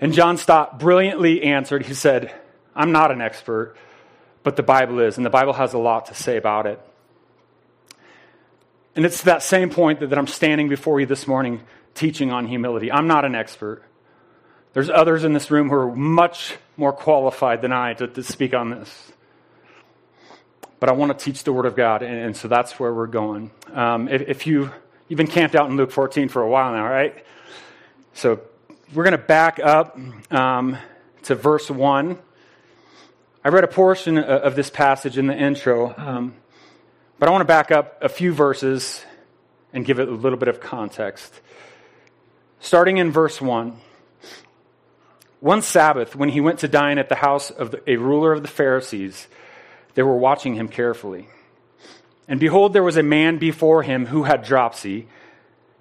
And 0.00 0.12
John 0.12 0.36
Stott 0.36 0.78
brilliantly 0.78 1.42
answered, 1.42 1.86
He 1.86 1.94
said, 1.94 2.34
I'm 2.74 2.92
not 2.92 3.10
an 3.10 3.20
expert, 3.20 3.76
but 4.42 4.56
the 4.56 4.62
Bible 4.62 5.00
is, 5.00 5.16
and 5.16 5.26
the 5.26 5.30
Bible 5.30 5.52
has 5.54 5.74
a 5.74 5.78
lot 5.78 6.06
to 6.06 6.14
say 6.14 6.36
about 6.36 6.66
it. 6.66 6.80
And 8.98 9.06
it's 9.06 9.22
that 9.22 9.44
same 9.44 9.70
point 9.70 10.00
that, 10.00 10.10
that 10.10 10.18
I'm 10.18 10.26
standing 10.26 10.68
before 10.68 10.98
you 10.98 11.06
this 11.06 11.28
morning 11.28 11.60
teaching 11.94 12.32
on 12.32 12.48
humility. 12.48 12.90
I'm 12.90 13.06
not 13.06 13.24
an 13.24 13.36
expert. 13.36 13.84
There's 14.72 14.90
others 14.90 15.22
in 15.22 15.34
this 15.34 15.52
room 15.52 15.68
who 15.68 15.76
are 15.76 15.94
much 15.94 16.56
more 16.76 16.92
qualified 16.92 17.62
than 17.62 17.70
I 17.70 17.94
to, 17.94 18.08
to 18.08 18.24
speak 18.24 18.54
on 18.54 18.70
this. 18.70 19.12
But 20.80 20.88
I 20.88 20.94
want 20.94 21.16
to 21.16 21.24
teach 21.24 21.44
the 21.44 21.52
Word 21.52 21.66
of 21.66 21.76
God, 21.76 22.02
and, 22.02 22.12
and 22.12 22.36
so 22.36 22.48
that's 22.48 22.80
where 22.80 22.92
we're 22.92 23.06
going. 23.06 23.52
Um, 23.72 24.08
if, 24.08 24.22
if, 24.22 24.46
you, 24.48 24.72
you've 25.06 25.16
been 25.16 25.28
camped 25.28 25.54
out 25.54 25.70
in 25.70 25.76
Luke 25.76 25.92
14 25.92 26.28
for 26.28 26.42
a 26.42 26.48
while 26.48 26.72
now, 26.72 26.84
right? 26.84 27.24
So 28.14 28.40
we're 28.92 29.04
going 29.04 29.12
to 29.12 29.18
back 29.18 29.60
up 29.60 29.96
um, 30.32 30.76
to 31.22 31.36
verse 31.36 31.70
1. 31.70 32.18
I 33.44 33.48
read 33.50 33.62
a 33.62 33.68
portion 33.68 34.18
of 34.18 34.56
this 34.56 34.70
passage 34.70 35.18
in 35.18 35.28
the 35.28 35.36
intro, 35.36 35.94
um, 35.96 36.34
but 37.18 37.28
I 37.28 37.32
want 37.32 37.42
to 37.42 37.46
back 37.46 37.70
up 37.70 37.98
a 38.02 38.08
few 38.08 38.32
verses 38.32 39.04
and 39.72 39.84
give 39.84 39.98
it 39.98 40.08
a 40.08 40.12
little 40.12 40.38
bit 40.38 40.48
of 40.48 40.60
context. 40.60 41.40
Starting 42.60 42.98
in 42.98 43.10
verse 43.10 43.40
1. 43.40 43.76
One 45.40 45.62
Sabbath, 45.62 46.16
when 46.16 46.30
he 46.30 46.40
went 46.40 46.60
to 46.60 46.68
dine 46.68 46.98
at 46.98 47.08
the 47.08 47.14
house 47.14 47.50
of 47.50 47.74
a 47.86 47.96
ruler 47.96 48.32
of 48.32 48.42
the 48.42 48.48
Pharisees, 48.48 49.28
they 49.94 50.02
were 50.02 50.16
watching 50.16 50.54
him 50.54 50.68
carefully. 50.68 51.28
And 52.26 52.38
behold, 52.40 52.72
there 52.72 52.82
was 52.82 52.96
a 52.96 53.02
man 53.02 53.38
before 53.38 53.82
him 53.82 54.06
who 54.06 54.24
had 54.24 54.42
dropsy. 54.42 55.08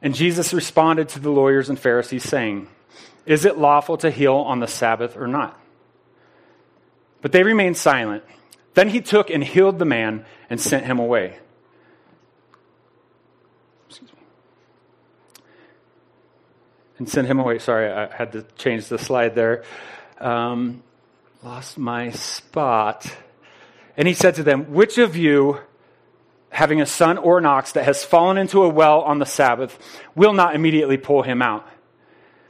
And 0.02 0.16
Jesus 0.16 0.54
responded 0.54 1.10
to 1.10 1.20
the 1.20 1.32
lawyers 1.32 1.70
and 1.70 1.78
Pharisees, 1.78 2.24
saying, 2.24 2.68
Is 3.26 3.46
it 3.46 3.58
lawful 3.58 3.98
to 3.98 4.12
heal 4.12 4.36
on 4.36 4.60
the 4.60 4.68
Sabbath 4.68 5.18
or 5.18 5.28
not? 5.28 5.60
But 7.22 7.32
they 7.32 7.44
remained 7.44 7.78
silent. 7.78 8.24
Then 8.78 8.90
he 8.90 9.02
took 9.02 9.32
and 9.32 9.44
healed 9.44 9.80
the 9.80 9.86
man 9.86 10.24
and 10.52 10.62
sent 10.62 10.86
him 10.86 11.00
away. 11.00 11.40
and 17.00 17.10
sent 17.10 17.26
him 17.26 17.40
away. 17.40 17.58
Sorry, 17.58 17.92
I 17.92 18.16
had 18.16 18.34
to 18.34 18.44
change 18.56 18.88
the 18.88 19.00
slide 19.00 19.34
there. 19.34 19.64
Um, 20.20 20.84
lost 21.42 21.80
my 21.80 22.12
spot. 22.12 23.12
And 23.98 24.08
he 24.08 24.14
said 24.14 24.36
to 24.36 24.44
them, 24.44 24.72
Which 24.72 25.00
of 25.00 25.18
you, 25.18 25.60
having 26.50 26.80
a 26.80 26.86
son 26.86 27.18
or 27.18 27.40
an 27.40 27.48
ox 27.48 27.72
that 27.72 27.86
has 27.86 28.04
fallen 28.04 28.38
into 28.38 28.62
a 28.62 28.70
well 28.70 29.02
on 29.02 29.18
the 29.18 29.26
Sabbath, 29.26 29.76
will 30.14 30.34
not 30.34 30.54
immediately 30.54 30.98
pull 30.98 31.24
him 31.24 31.42
out? 31.42 31.68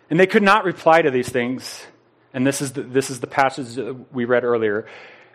And 0.10 0.20
they 0.20 0.28
could 0.28 0.44
not 0.44 0.66
reply 0.66 1.04
to 1.04 1.10
these 1.10 1.30
things. 1.30 1.86
And 2.34 2.46
this 2.46 2.62
is 2.62 2.74
the, 2.74 2.82
this 2.84 3.10
is 3.10 3.22
the 3.22 3.28
passage 3.28 3.80
we 4.12 4.26
read 4.26 4.44
earlier. 4.44 4.88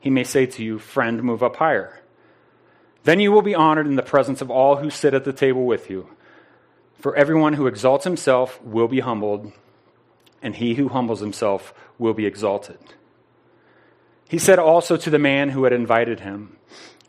he 0.00 0.10
may 0.10 0.24
say 0.24 0.46
to 0.46 0.64
you, 0.64 0.78
Friend, 0.78 1.22
move 1.22 1.42
up 1.42 1.56
higher. 1.56 2.00
Then 3.04 3.20
you 3.20 3.32
will 3.32 3.42
be 3.42 3.54
honored 3.54 3.86
in 3.86 3.96
the 3.96 4.02
presence 4.02 4.40
of 4.42 4.50
all 4.50 4.76
who 4.76 4.90
sit 4.90 5.14
at 5.14 5.24
the 5.24 5.32
table 5.32 5.64
with 5.64 5.88
you. 5.88 6.08
For 6.98 7.16
everyone 7.16 7.54
who 7.54 7.66
exalts 7.66 8.04
himself 8.04 8.60
will 8.62 8.88
be 8.88 9.00
humbled 9.00 9.52
and 10.42 10.56
he 10.56 10.74
who 10.74 10.88
humbles 10.88 11.20
himself 11.20 11.74
will 11.98 12.14
be 12.14 12.26
exalted. 12.26 12.78
He 14.28 14.38
said 14.38 14.58
also 14.58 14.96
to 14.96 15.10
the 15.10 15.18
man 15.18 15.50
who 15.50 15.64
had 15.64 15.72
invited 15.72 16.20
him, 16.20 16.56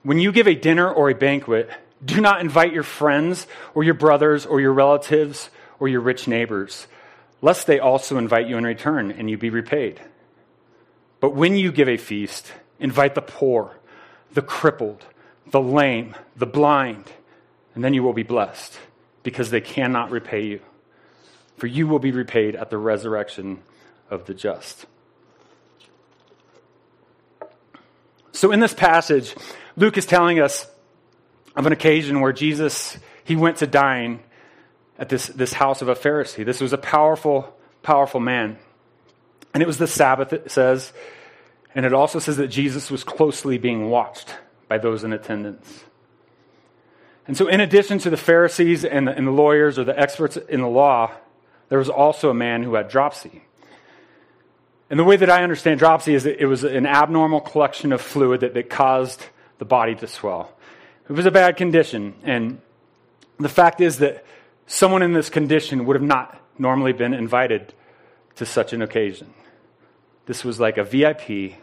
When 0.04 0.20
you 0.20 0.32
give 0.32 0.48
a 0.48 0.56
dinner 0.56 0.92
or 0.92 1.10
a 1.10 1.16
banquet, 1.16 1.70
do 2.04 2.20
not 2.20 2.42
invite 2.42 2.74
your 2.74 2.84
friends 2.84 3.48
or 3.76 3.84
your 3.84 3.94
brothers 3.94 4.46
or 4.46 4.60
your 4.60 4.74
relatives 4.74 5.50
or 5.80 5.88
your 5.88 6.02
rich 6.02 6.28
neighbors, 6.28 6.88
lest 7.42 7.68
they 7.68 7.80
also 7.80 8.18
invite 8.18 8.48
you 8.48 8.58
in 8.58 8.64
return 8.64 9.12
and 9.12 9.30
you 9.30 9.38
be 9.38 9.50
repaid. 9.50 10.02
But 11.20 11.36
when 11.36 11.56
you 11.56 11.72
give 11.72 11.88
a 11.88 11.98
feast, 11.98 12.52
invite 12.82 13.16
the 13.16 13.22
poor, 13.22 13.78
the 14.34 14.42
crippled, 14.42 15.06
the 15.50 15.62
lame, 15.62 16.16
the 16.36 16.46
blind, 16.46 17.06
and 17.74 17.84
then 17.84 17.94
you 17.94 18.04
will 18.04 18.14
be 18.14 18.24
blessed 18.24 18.78
because 19.24 19.50
they 19.50 19.62
cannot 19.62 20.12
repay 20.12 20.44
you 20.44 20.60
for 21.62 21.68
you 21.68 21.86
will 21.86 22.00
be 22.00 22.12
repaid 22.12 22.56
at 22.56 22.72
the 22.72 22.78
resurrection 22.80 23.60
of 24.10 24.26
the 24.26 24.34
just. 24.34 24.88
So 28.32 28.52
in 28.52 28.60
this 28.60 28.74
passage, 28.74 29.36
Luke 29.78 29.96
is 29.96 30.08
telling 30.08 30.40
us 30.40 30.68
of 31.56 31.68
an 31.68 31.72
occasion 31.72 32.20
where 32.20 32.34
Jesus 32.34 32.98
he 33.24 33.36
went 33.36 33.58
to 33.58 33.68
dine 33.68 34.22
at 34.98 35.10
this, 35.10 35.28
this 35.28 35.54
house 35.54 35.84
of 35.84 35.88
a 35.88 35.94
Pharisee. 35.94 36.44
This 36.44 36.62
was 36.62 36.74
a 36.74 36.80
powerful, 36.80 37.56
powerful 37.84 38.20
man. 38.20 38.58
And 39.54 39.62
it 39.62 39.68
was 39.68 39.78
the 39.78 39.86
Sabbath, 39.86 40.34
it 40.34 40.50
says. 40.50 40.92
And 41.74 41.86
it 41.86 41.94
also 41.94 42.20
says 42.20 42.38
that 42.38 42.48
Jesus 42.48 42.92
was 42.92 43.04
closely 43.04 43.58
being 43.58 43.90
watched 43.90 44.36
by 44.68 44.78
those 44.78 45.04
in 45.04 45.14
attendance. 45.14 45.84
And 47.28 47.38
so, 47.38 47.48
in 47.48 47.62
addition 47.62 48.00
to 48.00 48.10
the 48.10 48.18
Pharisees 48.18 48.84
and 48.84 49.08
the, 49.08 49.16
and 49.16 49.28
the 49.28 49.32
lawyers 49.32 49.80
or 49.80 49.84
the 49.84 49.98
experts 49.98 50.38
in 50.38 50.62
the 50.62 50.68
law, 50.68 51.12
there 51.70 51.78
was 51.78 51.90
also 51.90 52.30
a 52.30 52.34
man 52.34 52.64
who 52.64 52.74
had 52.74 52.90
dropsy. 52.90 53.44
And 54.90 55.00
the 55.00 55.06
way 55.06 55.16
that 55.16 55.30
I 55.30 55.44
understand 55.44 55.80
dropsy 55.80 56.14
is 56.14 56.26
that 56.26 56.42
it 56.42 56.48
was 56.48 56.66
an 56.66 56.86
abnormal 56.86 57.40
collection 57.40 57.94
of 57.94 58.02
fluid 58.02 58.42
that, 58.42 58.54
that 58.56 58.70
caused 58.70 59.26
the 59.58 59.66
body 59.66 59.96
to 59.96 60.08
swell. 60.08 60.52
It 61.08 61.14
was 61.14 61.26
a 61.26 61.32
bad 61.32 61.56
condition. 61.56 62.16
And 62.24 62.60
the 63.40 63.48
fact 63.48 63.80
is 63.80 64.00
that 64.00 64.26
someone 64.68 65.02
in 65.02 65.14
this 65.14 65.30
condition 65.30 65.86
would 65.86 65.96
have 65.96 66.04
not 66.04 66.38
normally 66.58 66.92
been 66.92 67.14
invited 67.14 67.74
to 68.36 68.46
such 68.46 68.74
an 68.74 68.82
occasion. 68.82 69.34
This 70.26 70.44
was 70.44 70.60
like 70.60 70.78
a 70.78 70.84
VIP, 70.84 71.56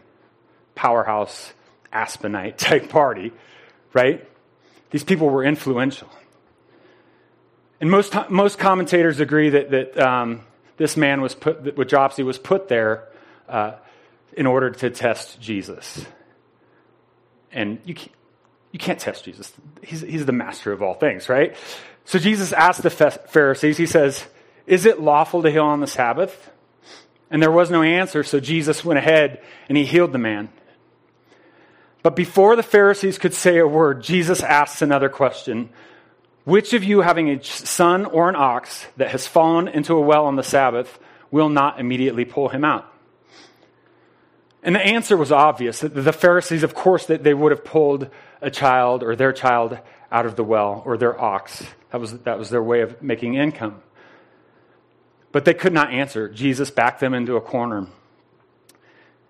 powerhouse, 0.79 1.51
Aspenite 1.91 2.55
type 2.57 2.89
party, 2.89 3.33
right? 3.93 4.25
These 4.91 5.03
people 5.03 5.29
were 5.29 5.43
influential. 5.43 6.09
And 7.81 7.91
most, 7.91 8.15
most 8.29 8.57
commentators 8.57 9.19
agree 9.19 9.49
that, 9.49 9.71
that 9.71 9.99
um, 9.99 10.41
this 10.77 10.95
man 10.95 11.21
was 11.21 11.35
put, 11.35 11.65
that 11.65 11.77
with 11.77 11.89
dropsy 11.89 12.23
was 12.23 12.37
put 12.37 12.69
there 12.69 13.09
uh, 13.49 13.73
in 14.33 14.45
order 14.45 14.69
to 14.69 14.89
test 14.89 15.41
Jesus. 15.41 16.05
And 17.51 17.79
you 17.83 17.93
can't, 17.93 18.15
you 18.71 18.79
can't 18.79 18.99
test 18.99 19.25
Jesus. 19.25 19.51
He's, 19.83 20.01
he's 20.01 20.25
the 20.25 20.31
master 20.31 20.71
of 20.71 20.81
all 20.81 20.93
things, 20.93 21.27
right? 21.27 21.57
So 22.05 22.19
Jesus 22.19 22.53
asked 22.53 22.83
the 22.83 22.89
Pharisees, 22.89 23.77
he 23.77 23.85
says, 23.85 24.25
Is 24.65 24.85
it 24.85 25.01
lawful 25.01 25.43
to 25.43 25.51
heal 25.51 25.65
on 25.65 25.81
the 25.81 25.87
Sabbath? 25.87 26.51
And 27.31 27.41
there 27.41 27.51
was 27.51 27.69
no 27.69 27.83
answer, 27.83 28.23
so 28.23 28.39
Jesus 28.39 28.85
went 28.85 28.97
ahead 28.97 29.41
and 29.67 29.77
he 29.77 29.85
healed 29.85 30.13
the 30.13 30.19
man. 30.19 30.49
But 32.09 32.15
before 32.15 32.55
the 32.55 32.63
Pharisees 32.63 33.19
could 33.19 33.35
say 33.35 33.59
a 33.59 33.67
word, 33.67 34.01
Jesus 34.01 34.41
asks 34.41 34.81
another 34.81 35.09
question 35.09 35.69
which 36.43 36.73
of 36.73 36.83
you, 36.83 37.01
having 37.01 37.29
a 37.29 37.43
son 37.43 38.05
or 38.05 38.29
an 38.29 38.35
ox 38.35 38.87
that 38.97 39.11
has 39.11 39.27
fallen 39.27 39.67
into 39.67 39.93
a 39.93 40.01
well 40.01 40.25
on 40.25 40.35
the 40.35 40.41
Sabbath, 40.41 40.97
will 41.29 41.49
not 41.49 41.79
immediately 41.79 42.25
pull 42.25 42.49
him 42.49 42.65
out? 42.65 42.91
And 44.63 44.73
the 44.73 44.83
answer 44.83 45.15
was 45.15 45.31
obvious. 45.31 45.81
The 45.81 46.11
Pharisees, 46.11 46.63
of 46.63 46.73
course, 46.73 47.05
that 47.05 47.23
they 47.23 47.35
would 47.35 47.51
have 47.51 47.63
pulled 47.63 48.09
a 48.41 48.49
child 48.49 49.03
or 49.03 49.15
their 49.15 49.31
child 49.31 49.77
out 50.11 50.25
of 50.25 50.35
the 50.35 50.43
well 50.43 50.81
or 50.87 50.97
their 50.97 51.21
ox. 51.21 51.63
That 51.91 52.01
was, 52.01 52.17
that 52.21 52.39
was 52.39 52.49
their 52.49 52.63
way 52.63 52.81
of 52.81 53.03
making 53.03 53.35
income. 53.35 53.83
But 55.31 55.45
they 55.45 55.53
could 55.53 55.73
not 55.73 55.93
answer. 55.93 56.27
Jesus 56.27 56.71
backed 56.71 57.01
them 57.01 57.13
into 57.13 57.35
a 57.35 57.41
corner. 57.41 57.85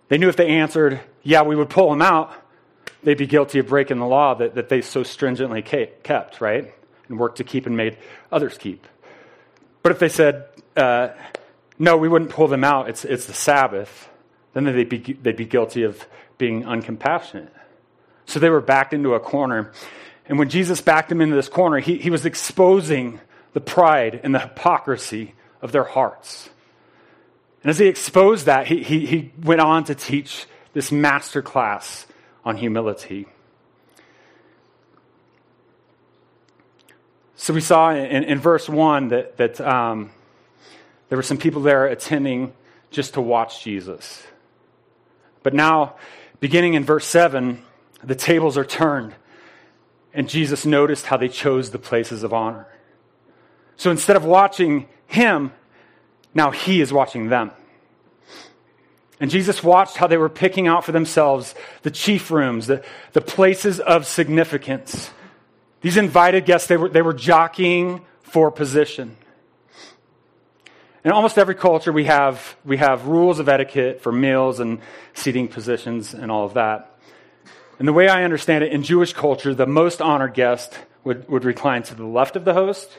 They 0.07 0.17
knew 0.17 0.29
if 0.29 0.37
they 0.37 0.47
answered, 0.47 1.01
yeah, 1.23 1.41
we 1.41 1.57
would 1.57 1.69
pull 1.69 1.91
him 1.91 2.01
out, 2.01 2.33
they'd 3.03 3.17
be 3.17 3.27
guilty 3.27 3.59
of 3.59 3.67
breaking 3.67 3.99
the 3.99 4.05
law 4.05 4.33
that, 4.35 4.55
that 4.55 4.69
they 4.69 4.81
so 4.81 5.03
stringently 5.03 5.61
kept, 5.61 6.41
right? 6.41 6.73
and 7.09 7.19
worked 7.19 7.37
to 7.37 7.43
keep 7.43 7.65
and 7.65 7.75
made 7.75 7.97
others 8.31 8.57
keep. 8.57 8.87
But 9.83 9.91
if 9.91 9.99
they 9.99 10.09
said, 10.09 10.45
uh, 10.77 11.09
no, 11.77 11.97
we 11.97 12.07
wouldn't 12.07 12.31
pull 12.31 12.47
them 12.47 12.63
out, 12.63 12.89
it's, 12.89 13.03
it's 13.03 13.25
the 13.25 13.33
Sabbath, 13.33 14.09
then 14.53 14.63
they'd 14.65 14.87
be, 14.87 14.99
they'd 14.99 15.35
be 15.35 15.45
guilty 15.45 15.83
of 15.83 16.07
being 16.37 16.63
uncompassionate. 16.63 17.49
So 18.25 18.39
they 18.39 18.49
were 18.49 18.61
backed 18.61 18.93
into 18.93 19.15
a 19.15 19.19
corner. 19.19 19.71
And 20.27 20.37
when 20.37 20.49
Jesus 20.49 20.81
backed 20.81 21.09
them 21.09 21.21
into 21.21 21.35
this 21.35 21.49
corner, 21.49 21.79
he, 21.79 21.97
he 21.97 22.09
was 22.09 22.25
exposing 22.25 23.19
the 23.53 23.61
pride 23.61 24.19
and 24.23 24.33
the 24.33 24.39
hypocrisy 24.39 25.33
of 25.61 25.71
their 25.71 25.83
hearts. 25.83 26.49
And 27.63 27.71
as 27.71 27.79
he 27.79 27.87
exposed 27.87 28.45
that, 28.45 28.67
he, 28.67 28.83
he, 28.83 29.05
he 29.05 29.31
went 29.43 29.61
on 29.61 29.83
to 29.85 29.95
teach 29.95 30.45
this 30.73 30.91
master 30.91 31.41
class 31.41 32.05
on 32.43 32.57
humility. 32.57 33.27
So 37.35 37.53
we 37.53 37.61
saw 37.61 37.91
in, 37.91 38.23
in 38.23 38.39
verse 38.39 38.67
1 38.67 39.09
that, 39.09 39.37
that 39.37 39.61
um, 39.61 40.11
there 41.07 41.17
were 41.17 41.23
some 41.23 41.37
people 41.37 41.61
there 41.61 41.85
attending 41.85 42.53
just 42.91 43.13
to 43.13 43.21
watch 43.21 43.63
Jesus. 43.63 44.23
But 45.41 45.53
now, 45.53 45.95
beginning 46.39 46.73
in 46.73 46.83
verse 46.83 47.05
7, 47.05 47.63
the 48.03 48.15
tables 48.15 48.57
are 48.57 48.65
turned, 48.65 49.13
and 50.13 50.27
Jesus 50.27 50.65
noticed 50.65 51.05
how 51.05 51.17
they 51.17 51.29
chose 51.29 51.71
the 51.71 51.79
places 51.79 52.23
of 52.23 52.33
honor. 52.33 52.67
So 53.77 53.91
instead 53.91 54.15
of 54.15 54.25
watching 54.25 54.87
him, 55.07 55.53
Now 56.33 56.51
he 56.51 56.81
is 56.81 56.93
watching 56.93 57.29
them. 57.29 57.51
And 59.19 59.29
Jesus 59.29 59.63
watched 59.63 59.97
how 59.97 60.07
they 60.07 60.17
were 60.17 60.29
picking 60.29 60.67
out 60.67 60.85
for 60.85 60.91
themselves 60.91 61.53
the 61.81 61.91
chief 61.91 62.31
rooms, 62.31 62.67
the, 62.67 62.83
the 63.11 63.21
places 63.21 63.79
of 63.79 64.05
significance. 64.05 65.11
These 65.81 65.97
invited 65.97 66.45
guests, 66.45 66.67
they 66.67 66.77
were, 66.77 66.89
they 66.89 67.01
were 67.01 67.13
jockeying 67.13 68.05
for 68.21 68.49
position. 68.49 69.17
In 71.03 71.11
almost 71.11 71.37
every 71.37 71.55
culture, 71.55 71.91
we 71.91 72.05
have, 72.05 72.55
we 72.63 72.77
have 72.77 73.07
rules 73.07 73.39
of 73.39 73.49
etiquette 73.49 74.01
for 74.01 74.11
meals 74.11 74.59
and 74.59 74.79
seating 75.13 75.47
positions 75.47 76.13
and 76.13 76.31
all 76.31 76.45
of 76.45 76.53
that. 76.53 76.97
And 77.77 77.87
the 77.87 77.93
way 77.93 78.09
I 78.09 78.23
understand 78.23 78.63
it, 78.63 78.73
in 78.73 78.83
Jewish 78.83 79.13
culture, 79.13 79.53
the 79.53 79.65
most 79.65 80.01
honored 80.01 80.33
guest 80.33 80.77
would, 81.03 81.27
would 81.29 81.45
recline 81.45 81.83
to 81.83 81.95
the 81.95 82.05
left 82.05 82.35
of 82.35 82.43
the 82.43 82.53
host, 82.53 82.89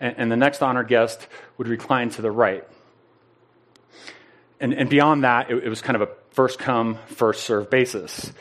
and, 0.00 0.14
and 0.16 0.32
the 0.32 0.36
next 0.36 0.62
honored 0.62 0.86
guest 0.86 1.26
would 1.58 1.66
recline 1.66 2.10
to 2.10 2.22
the 2.22 2.30
right 2.30 2.64
and, 4.60 4.74
and 4.74 4.88
beyond 4.90 5.24
that, 5.24 5.50
it, 5.50 5.64
it 5.64 5.68
was 5.68 5.80
kind 5.80 5.96
of 5.96 6.02
a 6.02 6.08
first 6.30 6.58
come, 6.58 6.98
first 7.06 7.44
serve 7.44 7.70
basis. 7.70 8.32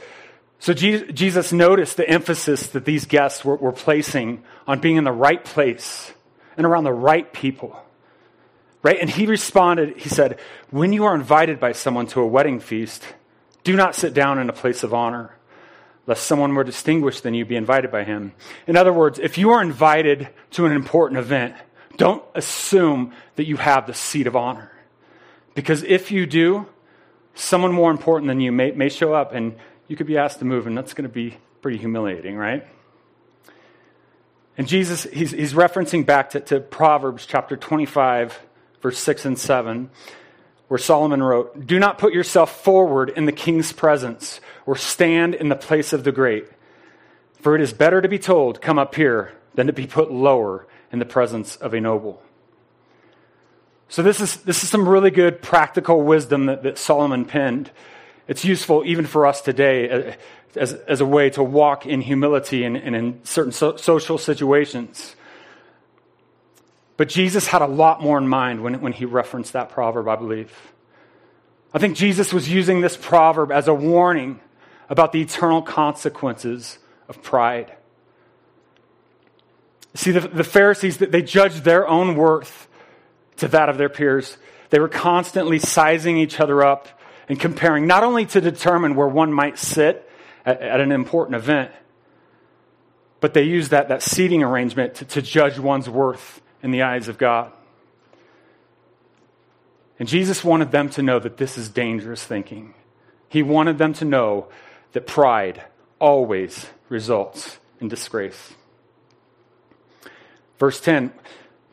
So 0.60 0.74
Jesus 0.74 1.54
noticed 1.54 1.96
the 1.96 2.08
emphasis 2.08 2.68
that 2.68 2.84
these 2.84 3.06
guests 3.06 3.46
were, 3.46 3.56
were, 3.56 3.72
placing 3.72 4.44
on 4.68 4.82
being 4.82 4.98
in 4.98 5.06
the 5.06 5.12
right 5.12 5.44
place 5.44 6.12
and 6.58 6.66
around 6.66 6.84
the 6.84 6.92
right 6.92 7.32
people. 7.32 7.82
Right? 8.84 9.00
And 9.00 9.10
he 9.10 9.26
responded, 9.26 9.98
he 9.98 10.10
said, 10.10 10.40
When 10.70 10.92
you 10.92 11.06
are 11.06 11.16
invited 11.16 11.62
by 11.62 11.72
someone 11.72 12.08
to 12.08 12.20
a 12.20 12.28
wedding 12.28 12.60
feast, 12.60 13.06
do 13.64 13.76
not 13.78 13.96
sit 13.96 14.14
down 14.14 14.38
in 14.38 14.50
a 14.50 14.54
place 14.54 14.84
of 14.84 14.94
honor, 14.94 15.34
lest 16.08 16.24
someone 16.24 16.52
more 16.52 16.66
distinguished 16.66 17.24
than 17.24 17.34
you 17.34 17.46
be 17.46 17.56
invited 17.56 17.90
by 17.90 18.04
him. 18.04 18.34
In 18.68 18.76
other 18.76 18.92
words, 18.92 19.18
if 19.18 19.38
you 19.38 19.52
are 19.52 19.62
invited 19.62 20.28
to 20.52 20.66
an 20.66 20.74
important 20.74 21.20
event, 21.20 21.56
don't 21.96 22.24
assume 22.36 23.14
that 23.38 23.46
you 23.48 23.56
have 23.58 23.88
the 23.88 23.94
seat 23.94 24.28
of 24.28 24.36
honor. 24.36 24.69
Because 25.60 25.84
if 25.84 26.10
you 26.10 26.26
do, 26.26 26.68
someone 27.36 27.74
more 27.74 27.92
important 27.92 28.30
than 28.30 28.40
you 28.40 28.50
may, 28.50 28.72
may 28.72 28.88
show 28.88 29.14
up 29.14 29.34
and 29.34 29.58
you 29.90 29.98
could 29.98 30.08
be 30.08 30.18
asked 30.18 30.40
to 30.40 30.46
move, 30.46 30.68
and 30.68 30.78
that's 30.78 30.94
going 30.94 31.04
to 31.04 31.14
be 31.14 31.36
pretty 31.62 31.78
humiliating, 31.78 32.38
right? 32.38 32.66
And 34.58 34.70
Jesus, 34.70 35.04
he's, 35.04 35.32
he's 35.32 35.52
referencing 35.52 36.06
back 36.06 36.30
to, 36.30 36.40
to 36.40 36.62
Proverbs 36.62 37.26
chapter 37.26 37.58
25, 37.58 38.40
verse 38.82 39.00
6 39.00 39.26
and 39.26 39.38
7, 39.38 39.90
where 40.70 40.78
Solomon 40.78 41.22
wrote, 41.22 41.68
Do 41.68 41.78
not 41.78 41.98
put 41.98 42.14
yourself 42.14 42.64
forward 42.64 43.10
in 43.10 43.26
the 43.26 43.34
king's 43.34 43.74
presence 43.74 44.40
or 44.66 44.78
stand 44.78 45.36
in 45.36 45.50
the 45.50 45.58
place 45.58 45.92
of 45.92 46.06
the 46.06 46.14
great. 46.14 46.48
For 47.42 47.54
it 47.54 47.60
is 47.60 47.74
better 47.74 48.02
to 48.02 48.08
be 48.08 48.18
told, 48.18 48.62
Come 48.62 48.80
up 48.80 48.96
here, 48.96 49.34
than 49.56 49.68
to 49.68 49.74
be 49.74 49.88
put 49.88 50.10
lower 50.10 50.68
in 50.90 51.00
the 51.00 51.06
presence 51.06 51.58
of 51.58 51.74
a 51.74 51.82
noble. 51.82 52.24
So, 53.92 54.04
this 54.04 54.22
is, 54.22 54.38
this 54.38 54.64
is 54.64 54.70
some 54.70 54.88
really 54.88 55.10
good 55.10 55.42
practical 55.42 56.04
wisdom 56.04 56.46
that, 56.46 56.62
that 56.62 56.78
Solomon 56.78 57.26
penned. 57.26 57.72
It's 58.28 58.46
useful 58.46 58.84
even 58.86 59.08
for 59.08 59.26
us 59.26 59.42
today 59.42 59.90
uh, 59.90 60.14
as, 60.56 60.74
as 60.74 61.02
a 61.02 61.06
way 61.06 61.32
to 61.32 61.42
walk 61.42 61.88
in 61.88 62.02
humility 62.02 62.64
and, 62.64 62.78
and 62.78 62.96
in 62.96 63.26
certain 63.26 63.52
so, 63.52 63.78
social 63.78 64.20
situations. 64.20 65.16
But 66.98 67.10
Jesus 67.10 67.48
had 67.48 67.64
a 67.64 67.68
lot 67.68 68.04
more 68.04 68.20
in 68.20 68.28
mind 68.28 68.62
when, 68.62 68.80
when 68.80 68.94
he 68.94 69.06
referenced 69.06 69.54
that 69.54 69.70
proverb, 69.70 70.08
I 70.08 70.16
believe. 70.16 70.54
I 71.74 71.80
think 71.80 71.98
Jesus 71.98 72.32
was 72.32 72.48
using 72.48 72.82
this 72.82 72.96
proverb 72.96 73.52
as 73.52 73.68
a 73.68 73.74
warning 73.74 74.40
about 74.88 75.14
the 75.14 75.22
eternal 75.22 75.64
consequences 75.64 76.78
of 77.08 77.24
pride. 77.24 77.74
See, 79.96 80.12
the, 80.12 80.28
the 80.28 80.44
Pharisees, 80.44 80.98
they 80.98 81.24
judged 81.24 81.64
their 81.64 81.88
own 81.88 82.16
worth 82.16 82.68
to 83.40 83.48
that 83.50 83.70
of 83.70 83.78
their 83.78 83.90
peers. 83.90 84.38
They 84.70 84.80
were 84.80 84.90
constantly 84.90 85.60
sizing 85.60 86.18
each 86.18 86.40
other 86.40 86.64
up 86.64 86.88
and 87.28 87.40
comparing, 87.40 87.88
not 87.88 88.04
only 88.04 88.26
to 88.28 88.42
determine 88.42 88.96
where 88.96 89.08
one 89.08 89.32
might 89.32 89.58
sit 89.58 90.10
at, 90.46 90.62
at 90.62 90.80
an 90.80 90.92
important 90.92 91.36
event, 91.36 91.72
but 93.20 93.34
they 93.34 93.44
used 93.44 93.72
that, 93.72 93.90
that 93.90 94.02
seating 94.02 94.44
arrangement 94.44 94.96
to, 94.96 95.06
to 95.06 95.22
judge 95.22 95.60
one's 95.60 95.90
worth 95.90 96.42
in 96.64 96.72
the 96.72 96.84
eyes 96.84 97.08
of 97.08 97.18
God. 97.18 97.52
And 100.00 100.08
Jesus 100.08 100.44
wanted 100.44 100.72
them 100.72 100.90
to 100.92 101.04
know 101.04 101.20
that 101.20 101.38
this 101.38 101.58
is 101.58 101.68
dangerous 101.68 102.24
thinking. 102.24 102.74
He 103.28 103.44
wanted 103.44 103.78
them 103.78 103.94
to 103.94 104.06
know 104.06 104.48
that 104.94 105.06
pride 105.06 105.64
always 106.00 106.68
results 106.88 107.60
in 107.82 107.90
disgrace. 107.90 108.54
Verse 110.58 110.80
10 110.80 111.12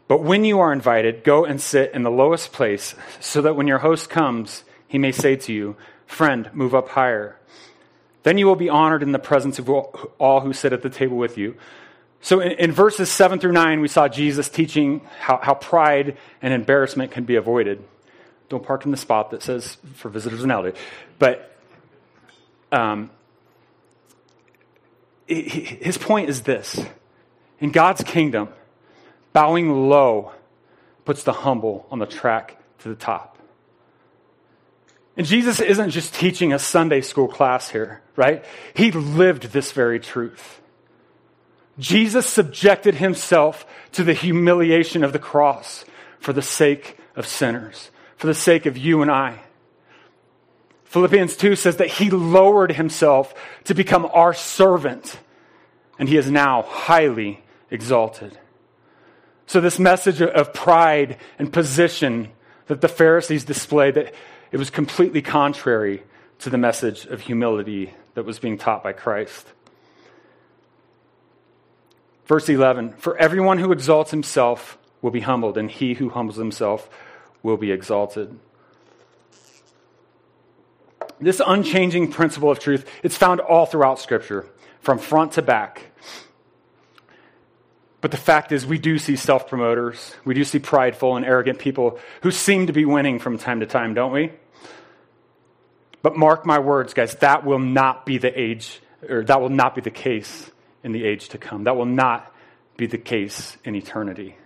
but 0.09 0.23
when 0.23 0.45
you 0.45 0.61
are 0.61 0.73
invited, 0.73 1.25
go 1.25 1.45
and 1.45 1.61
sit 1.61 1.93
in 1.93 2.03
the 2.03 2.11
lowest 2.11 2.53
place, 2.53 2.95
so 3.21 3.43
that 3.43 3.57
when 3.57 3.67
your 3.67 3.79
host 3.79 4.09
comes, 4.09 4.65
he 4.87 4.99
may 4.99 5.13
say 5.13 5.37
to 5.37 5.53
you, 5.53 5.77
Friend, 6.07 6.49
move 6.55 6.75
up 6.75 6.91
higher. 6.91 7.37
Then 8.23 8.39
you 8.39 8.47
will 8.47 8.57
be 8.57 8.69
honored 8.69 9.03
in 9.03 9.13
the 9.13 9.19
presence 9.19 9.59
of 9.59 9.69
all 9.69 10.41
who 10.41 10.53
sit 10.53 10.73
at 10.73 10.83
the 10.83 10.91
table 10.91 11.17
with 11.17 11.37
you. 11.37 11.57
So 12.21 12.41
in, 12.41 12.53
in 12.53 12.73
verses 12.73 13.11
7 13.11 13.39
through 13.39 13.53
9, 13.53 13.81
we 13.81 13.89
saw 13.89 14.09
Jesus 14.09 14.49
teaching 14.49 15.01
how, 15.19 15.39
how 15.43 15.55
pride 15.55 16.17
and 16.43 16.53
embarrassment 16.53 17.11
can 17.11 17.25
be 17.25 17.37
avoided. 17.37 17.85
Don't 18.49 18.65
park 18.65 18.85
in 18.85 18.91
the 18.91 18.97
spot 18.97 19.31
that 19.31 19.43
says 19.43 19.77
for 19.95 20.09
visitors 20.09 20.43
and 20.43 20.53
elderly. 20.53 20.77
But 21.19 21.57
um, 22.73 23.11
his 25.27 25.99
point 25.99 26.29
is 26.29 26.43
this 26.43 26.85
in 27.61 27.71
God's 27.71 28.03
kingdom, 28.05 28.49
Bowing 29.37 29.91
low 29.91 30.33
puts 31.05 31.23
the 31.23 31.33
humble 31.35 31.87
on 31.91 31.99
the 31.99 32.07
track 32.07 32.59
to 32.79 32.89
the 32.89 32.95
top. 32.95 33.37
And 35.15 35.27
Jesus 35.27 35.61
isn't 35.61 35.91
just 35.91 36.15
teaching 36.15 36.55
a 36.55 36.59
Sunday 36.59 37.03
school 37.03 37.29
class 37.29 37.69
here, 37.69 38.01
right? 38.17 38.43
He 38.73 38.93
lived 38.93 39.53
this 39.53 39.73
very 39.73 40.01
truth. 40.01 40.63
Jesus 41.79 42.27
subjected 42.27 42.95
himself 42.95 43.67
to 43.93 44.05
the 44.05 44.15
humiliation 44.15 45.05
of 45.05 45.13
the 45.13 45.19
cross 45.19 45.85
for 46.19 46.33
the 46.33 46.41
sake 46.41 46.97
of 47.15 47.27
sinners, 47.27 47.91
for 48.17 48.29
the 48.29 48.35
sake 48.35 48.65
of 48.65 48.79
you 48.79 49.03
and 49.03 49.11
I. 49.11 49.41
Philippians 50.85 51.37
2 51.37 51.57
says 51.57 51.77
that 51.77 51.89
he 51.89 52.09
lowered 52.09 52.73
himself 52.73 53.35
to 53.65 53.75
become 53.75 54.09
our 54.15 54.33
servant, 54.33 55.19
and 55.99 56.09
he 56.09 56.17
is 56.17 56.31
now 56.31 56.63
highly 56.63 57.45
exalted. 57.71 58.39
So, 59.47 59.61
this 59.61 59.79
message 59.79 60.21
of 60.21 60.53
pride 60.53 61.19
and 61.39 61.53
position 61.53 62.29
that 62.67 62.81
the 62.81 62.89
Pharisees 62.89 63.45
displayed, 63.45 63.95
that 63.95 64.13
it 64.51 64.57
was 64.57 64.71
completely 64.71 65.23
contrary 65.23 66.03
to 66.41 66.51
the 66.51 66.59
message 66.59 67.07
of 67.07 67.21
humility 67.21 67.95
that 68.15 68.25
was 68.25 68.39
being 68.39 68.59
taught 68.59 68.83
by 68.83 68.93
Christ. 68.93 69.47
Verse 72.27 72.49
11 72.49 72.95
For 72.95 73.17
everyone 73.19 73.59
who 73.59 73.73
exalts 73.73 74.11
himself 74.11 74.79
will 75.01 75.13
be 75.13 75.21
humbled, 75.21 75.57
and 75.57 75.71
he 75.71 75.95
who 75.95 76.11
humbles 76.11 76.37
himself 76.37 76.91
will 77.43 77.57
be 77.57 77.71
exalted. 77.71 78.39
This 81.21 81.41
unchanging 81.45 82.11
principle 82.11 82.51
of 82.51 82.59
truth, 82.59 82.85
it's 83.03 83.17
found 83.17 83.41
all 83.41 83.65
throughout 83.65 84.01
Scripture, 84.01 84.47
from 84.81 84.99
front 84.99 85.33
to 85.33 85.43
back. 85.43 85.93
But 88.07 88.13
the 88.13 88.19
fact 88.19 88.53
is, 88.53 88.65
we 88.65 88.79
do 88.79 89.01
see 89.01 89.17
self 89.17 89.49
promoters. 89.49 90.15
We 90.25 90.35
do 90.35 90.45
see 90.45 90.61
prideful 90.61 91.17
and 91.17 91.27
arrogant 91.27 91.59
people 91.59 91.99
who 92.23 92.31
seem 92.31 92.69
to 92.69 92.73
be 92.73 92.85
winning 92.85 93.19
from 93.19 93.37
time 93.37 93.59
to 93.59 93.67
time, 93.67 93.95
don't 93.95 94.13
we? 94.13 94.31
But 96.03 96.17
mark 96.17 96.47
my 96.47 96.61
words, 96.61 96.95
guys, 96.95 97.17
that 97.17 97.45
will 97.45 97.59
not 97.59 98.07
be 98.07 98.19
the 98.19 98.31
age, 98.41 98.81
or 99.09 99.25
that 99.25 99.41
will 99.41 99.49
not 99.49 99.75
be 99.75 99.81
the 99.81 99.91
case 99.91 100.49
in 100.85 100.93
the 100.93 101.05
age 101.05 101.31
to 101.31 101.39
come. 101.39 101.65
That 101.65 101.75
will 101.75 101.85
not 101.85 102.33
be 102.77 102.87
the 102.87 102.97
case 102.97 103.57
in 103.65 103.75
eternity. 103.75 104.37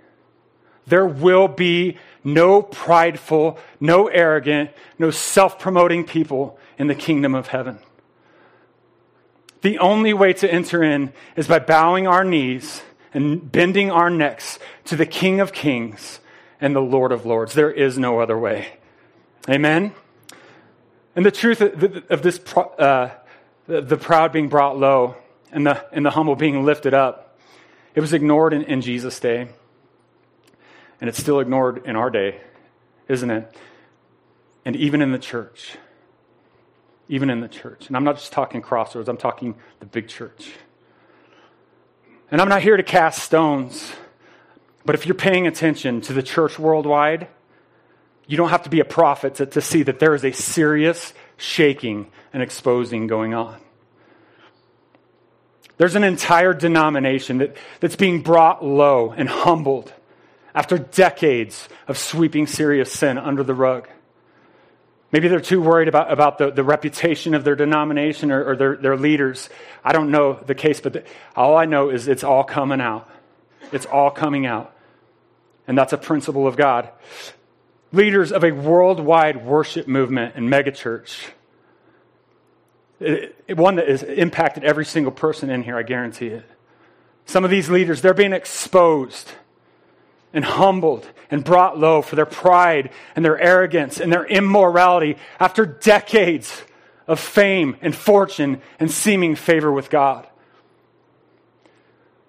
There 0.86 1.04
will 1.04 1.46
be 1.46 1.98
no 2.24 2.62
prideful, 2.62 3.58
no 3.78 4.06
arrogant, 4.06 4.70
no 4.98 5.10
self 5.10 5.58
promoting 5.58 6.04
people 6.04 6.58
in 6.78 6.86
the 6.86 6.94
kingdom 6.94 7.34
of 7.34 7.48
heaven. 7.48 7.78
The 9.60 9.78
only 9.80 10.14
way 10.14 10.32
to 10.32 10.50
enter 10.50 10.82
in 10.82 11.12
is 11.36 11.46
by 11.46 11.58
bowing 11.58 12.06
our 12.06 12.24
knees 12.24 12.80
and 13.12 13.50
bending 13.50 13.90
our 13.90 14.10
necks 14.10 14.58
to 14.84 14.96
the 14.96 15.06
King 15.06 15.40
of 15.40 15.52
Kings 15.52 16.20
and 16.60 16.74
the 16.74 16.80
Lord 16.80 17.12
of 17.12 17.26
Lords. 17.26 17.54
There 17.54 17.70
is 17.70 17.98
no 17.98 18.20
other 18.20 18.38
way. 18.38 18.68
Amen? 19.48 19.92
And 21.16 21.26
the 21.26 21.30
truth 21.30 21.60
of 21.60 22.22
this, 22.22 22.40
uh, 22.56 23.10
the 23.66 23.96
proud 23.96 24.32
being 24.32 24.48
brought 24.48 24.78
low 24.78 25.16
and 25.50 25.66
the, 25.66 25.84
and 25.92 26.06
the 26.06 26.10
humble 26.10 26.36
being 26.36 26.64
lifted 26.64 26.94
up, 26.94 27.38
it 27.94 28.00
was 28.00 28.12
ignored 28.12 28.52
in, 28.52 28.62
in 28.62 28.80
Jesus' 28.80 29.18
day. 29.18 29.48
And 31.00 31.08
it's 31.08 31.18
still 31.18 31.40
ignored 31.40 31.86
in 31.86 31.96
our 31.96 32.10
day, 32.10 32.40
isn't 33.08 33.30
it? 33.30 33.56
And 34.64 34.76
even 34.76 35.02
in 35.02 35.12
the 35.12 35.18
church. 35.18 35.78
Even 37.08 37.30
in 37.30 37.40
the 37.40 37.48
church. 37.48 37.88
And 37.88 37.96
I'm 37.96 38.04
not 38.04 38.16
just 38.16 38.32
talking 38.32 38.60
crossroads, 38.60 39.08
I'm 39.08 39.16
talking 39.16 39.56
the 39.80 39.86
big 39.86 40.08
church. 40.08 40.52
And 42.30 42.40
I'm 42.40 42.48
not 42.48 42.62
here 42.62 42.76
to 42.76 42.82
cast 42.82 43.22
stones, 43.22 43.92
but 44.84 44.94
if 44.94 45.06
you're 45.06 45.14
paying 45.14 45.46
attention 45.46 46.00
to 46.02 46.12
the 46.12 46.22
church 46.22 46.58
worldwide, 46.58 47.28
you 48.26 48.36
don't 48.36 48.50
have 48.50 48.62
to 48.62 48.70
be 48.70 48.78
a 48.78 48.84
prophet 48.84 49.36
to, 49.36 49.46
to 49.46 49.60
see 49.60 49.82
that 49.82 49.98
there 49.98 50.14
is 50.14 50.24
a 50.24 50.30
serious 50.30 51.12
shaking 51.36 52.10
and 52.32 52.42
exposing 52.42 53.08
going 53.08 53.34
on. 53.34 53.60
There's 55.78 55.96
an 55.96 56.04
entire 56.04 56.54
denomination 56.54 57.38
that, 57.38 57.56
that's 57.80 57.96
being 57.96 58.22
brought 58.22 58.64
low 58.64 59.10
and 59.10 59.28
humbled 59.28 59.92
after 60.54 60.78
decades 60.78 61.68
of 61.88 61.98
sweeping 61.98 62.46
serious 62.46 62.92
sin 62.92 63.18
under 63.18 63.42
the 63.42 63.54
rug. 63.54 63.88
Maybe 65.12 65.26
they're 65.26 65.40
too 65.40 65.60
worried 65.60 65.88
about, 65.88 66.12
about 66.12 66.38
the, 66.38 66.50
the 66.50 66.62
reputation 66.62 67.34
of 67.34 67.42
their 67.42 67.56
denomination 67.56 68.30
or, 68.30 68.50
or 68.50 68.56
their, 68.56 68.76
their 68.76 68.96
leaders. 68.96 69.48
I 69.84 69.92
don't 69.92 70.10
know 70.10 70.34
the 70.34 70.54
case, 70.54 70.80
but 70.80 70.92
the, 70.92 71.04
all 71.34 71.56
I 71.56 71.64
know 71.64 71.90
is 71.90 72.06
it's 72.06 72.22
all 72.22 72.44
coming 72.44 72.80
out. 72.80 73.10
It's 73.72 73.86
all 73.86 74.10
coming 74.10 74.46
out. 74.46 74.72
And 75.66 75.76
that's 75.76 75.92
a 75.92 75.98
principle 75.98 76.46
of 76.46 76.56
God. 76.56 76.90
Leaders 77.92 78.30
of 78.30 78.44
a 78.44 78.52
worldwide 78.52 79.44
worship 79.44 79.88
movement 79.88 80.36
and 80.36 80.48
megachurch. 80.48 81.30
It, 83.00 83.34
it, 83.48 83.56
one 83.56 83.76
that 83.76 83.88
has 83.88 84.02
impacted 84.04 84.62
every 84.62 84.84
single 84.84 85.12
person 85.12 85.50
in 85.50 85.62
here, 85.62 85.76
I 85.76 85.82
guarantee 85.82 86.28
it. 86.28 86.44
Some 87.24 87.44
of 87.44 87.50
these 87.50 87.68
leaders, 87.68 88.00
they're 88.00 88.14
being 88.14 88.32
exposed 88.32 89.32
and 90.32 90.44
humbled 90.44 91.08
and 91.30 91.44
brought 91.44 91.78
low 91.78 92.02
for 92.02 92.16
their 92.16 92.26
pride 92.26 92.90
and 93.16 93.24
their 93.24 93.38
arrogance 93.38 94.00
and 94.00 94.12
their 94.12 94.24
immorality 94.24 95.16
after 95.38 95.66
decades 95.66 96.62
of 97.06 97.18
fame 97.18 97.76
and 97.80 97.94
fortune 97.94 98.60
and 98.78 98.90
seeming 98.90 99.34
favor 99.34 99.72
with 99.72 99.90
God. 99.90 100.26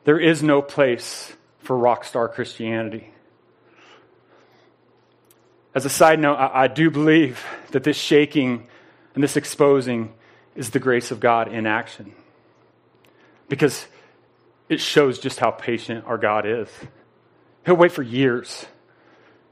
There 0.04 0.20
is 0.20 0.42
no 0.42 0.62
place 0.62 1.32
for 1.60 1.78
rock 1.78 2.04
star 2.04 2.28
Christianity. 2.28 3.12
As 5.74 5.86
a 5.86 5.90
side 5.90 6.20
note, 6.20 6.36
I, 6.36 6.64
I 6.64 6.68
do 6.68 6.90
believe 6.90 7.44
that 7.72 7.84
this 7.84 7.98
shaking 7.98 8.68
and 9.14 9.24
this 9.24 9.38
exposing 9.38 10.14
is 10.56 10.72
the 10.72 10.80
grace 10.80 11.12
of 11.12 11.20
God 11.20 11.52
in 11.52 11.66
action 11.66 12.14
because 13.48 13.86
it 14.68 14.80
shows 14.80 15.20
just 15.20 15.40
how 15.40 15.52
patient 15.52 16.06
our 16.08 16.18
God 16.18 16.46
is. 16.46 16.70
He'll 17.66 17.76
wait 17.76 17.92
for 17.92 18.02
years, 18.02 18.66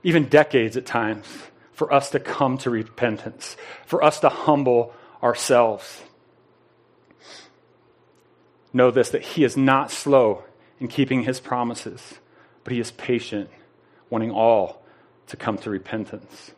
even 0.04 0.26
decades 0.26 0.78
at 0.78 0.86
times, 0.86 1.28
for 1.74 1.94
us 1.94 2.10
to 2.12 2.20
come 2.20 2.58
to 2.60 2.70
repentance, 2.70 3.56
for 3.86 4.04
us 4.04 4.20
to 4.22 4.30
humble 4.30 4.94
ourselves. 5.22 6.02
Know 8.74 8.92
this 8.92 9.10
that 9.10 9.22
He 9.22 9.44
is 9.44 9.56
not 9.56 9.92
slow 9.92 10.44
in 10.80 10.88
keeping 10.88 11.24
His 11.24 11.40
promises, 11.40 12.16
but 12.64 12.74
He 12.74 12.80
is 12.80 12.92
patient, 12.92 13.50
wanting 14.10 14.32
all 14.32 14.82
to 15.28 15.38
come 15.38 15.58
to 15.60 15.70
repentance. 15.70 16.52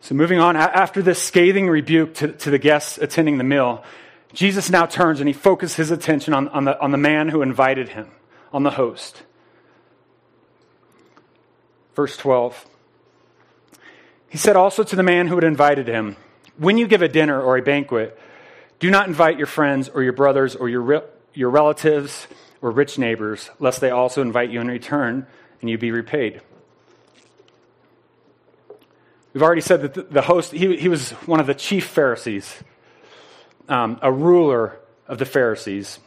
So, 0.00 0.14
moving 0.14 0.38
on, 0.38 0.56
after 0.56 1.02
this 1.02 1.20
scathing 1.20 1.68
rebuke 1.68 2.14
to, 2.14 2.32
to 2.32 2.50
the 2.50 2.58
guests 2.58 2.96
attending 2.96 3.38
the 3.38 3.44
meal, 3.44 3.82
Jesus 4.32 4.70
now 4.70 4.86
turns 4.86 5.20
and 5.20 5.28
he 5.28 5.32
focuses 5.32 5.76
his 5.76 5.90
attention 5.90 6.32
on, 6.32 6.48
on, 6.48 6.64
the, 6.64 6.80
on 6.80 6.92
the 6.92 6.98
man 6.98 7.28
who 7.28 7.42
invited 7.42 7.88
him 7.88 8.10
on 8.56 8.62
the 8.62 8.70
host. 8.70 9.22
Verse 11.94 12.16
12. 12.16 12.64
He 14.30 14.38
said 14.38 14.56
also 14.56 14.82
to 14.82 14.96
the 14.96 15.02
man 15.02 15.26
who 15.26 15.34
had 15.34 15.44
invited 15.44 15.86
him, 15.86 16.16
When 16.56 16.78
you 16.78 16.86
give 16.86 17.02
a 17.02 17.08
dinner 17.08 17.38
or 17.38 17.58
a 17.58 17.62
banquet, 17.62 18.18
do 18.78 18.90
not 18.90 19.08
invite 19.08 19.36
your 19.36 19.46
friends 19.46 19.90
or 19.90 20.02
your 20.02 20.14
brothers 20.14 20.56
or 20.56 20.70
your, 20.70 20.80
re- 20.80 21.02
your 21.34 21.50
relatives 21.50 22.28
or 22.62 22.70
rich 22.70 22.96
neighbors, 22.96 23.50
lest 23.58 23.82
they 23.82 23.90
also 23.90 24.22
invite 24.22 24.48
you 24.48 24.62
in 24.62 24.68
return 24.68 25.26
and 25.60 25.68
you 25.68 25.76
be 25.76 25.90
repaid. 25.90 26.40
We've 29.34 29.42
already 29.42 29.60
said 29.60 29.82
that 29.82 30.10
the 30.10 30.22
host, 30.22 30.52
he, 30.52 30.78
he 30.78 30.88
was 30.88 31.10
one 31.26 31.40
of 31.40 31.46
the 31.46 31.54
chief 31.54 31.84
Pharisees, 31.88 32.54
um, 33.68 33.98
a 34.00 34.10
ruler 34.10 34.80
of 35.06 35.18
the 35.18 35.26
Pharisees. 35.26 35.98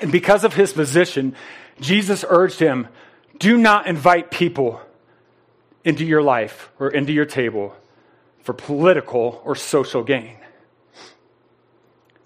And 0.00 0.12
because 0.12 0.44
of 0.44 0.54
his 0.54 0.72
position, 0.72 1.34
Jesus 1.80 2.24
urged 2.28 2.58
him 2.58 2.88
do 3.38 3.58
not 3.58 3.86
invite 3.86 4.30
people 4.30 4.80
into 5.84 6.04
your 6.04 6.22
life 6.22 6.70
or 6.78 6.88
into 6.88 7.12
your 7.12 7.26
table 7.26 7.74
for 8.42 8.52
political 8.52 9.42
or 9.44 9.54
social 9.54 10.02
gain. 10.02 10.36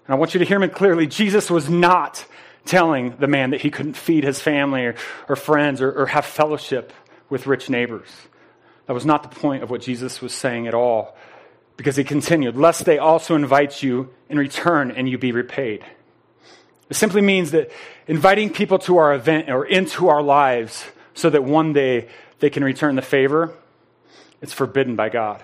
And 0.05 0.15
I 0.15 0.15
want 0.15 0.33
you 0.33 0.39
to 0.39 0.45
hear 0.45 0.59
me 0.59 0.67
clearly. 0.67 1.07
Jesus 1.07 1.49
was 1.49 1.69
not 1.69 2.25
telling 2.65 3.15
the 3.17 3.27
man 3.27 3.51
that 3.51 3.61
he 3.61 3.69
couldn't 3.69 3.95
feed 3.95 4.23
his 4.23 4.39
family 4.39 4.85
or, 4.85 4.95
or 5.27 5.35
friends 5.35 5.81
or, 5.81 5.91
or 5.91 6.05
have 6.07 6.25
fellowship 6.25 6.93
with 7.29 7.47
rich 7.47 7.69
neighbors. 7.69 8.09
That 8.85 8.93
was 8.93 9.05
not 9.05 9.23
the 9.23 9.39
point 9.39 9.63
of 9.63 9.69
what 9.69 9.81
Jesus 9.81 10.21
was 10.21 10.33
saying 10.33 10.67
at 10.67 10.73
all, 10.73 11.15
because 11.77 11.95
he 11.95 12.03
continued, 12.03 12.57
lest 12.57 12.85
they 12.85 12.97
also 12.97 13.35
invite 13.35 13.81
you 13.81 14.09
in 14.29 14.37
return 14.37 14.91
and 14.91 15.09
you 15.09 15.17
be 15.17 15.31
repaid. 15.31 15.83
It 16.91 16.95
simply 16.95 17.21
means 17.21 17.51
that 17.51 17.71
inviting 18.05 18.49
people 18.49 18.77
to 18.79 18.97
our 18.97 19.13
event 19.13 19.49
or 19.49 19.65
into 19.65 20.09
our 20.09 20.21
lives 20.21 20.83
so 21.13 21.29
that 21.29 21.41
one 21.41 21.71
day 21.71 22.09
they 22.39 22.49
can 22.49 22.65
return 22.65 22.97
the 22.97 23.01
favor, 23.01 23.53
it's 24.41 24.51
forbidden 24.51 24.97
by 24.97 25.07
God. 25.07 25.41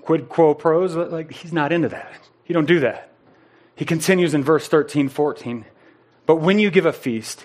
Quid 0.00 0.30
quo 0.30 0.54
pros, 0.54 0.96
like 0.96 1.30
he's 1.32 1.52
not 1.52 1.70
into 1.70 1.90
that. 1.90 2.14
He 2.44 2.54
don't 2.54 2.64
do 2.64 2.80
that. 2.80 3.12
He 3.76 3.84
continues 3.84 4.32
in 4.32 4.42
verse 4.42 4.68
13, 4.68 5.10
14. 5.10 5.66
But 6.24 6.36
when 6.36 6.58
you 6.58 6.70
give 6.70 6.86
a 6.86 6.92
feast, 6.92 7.44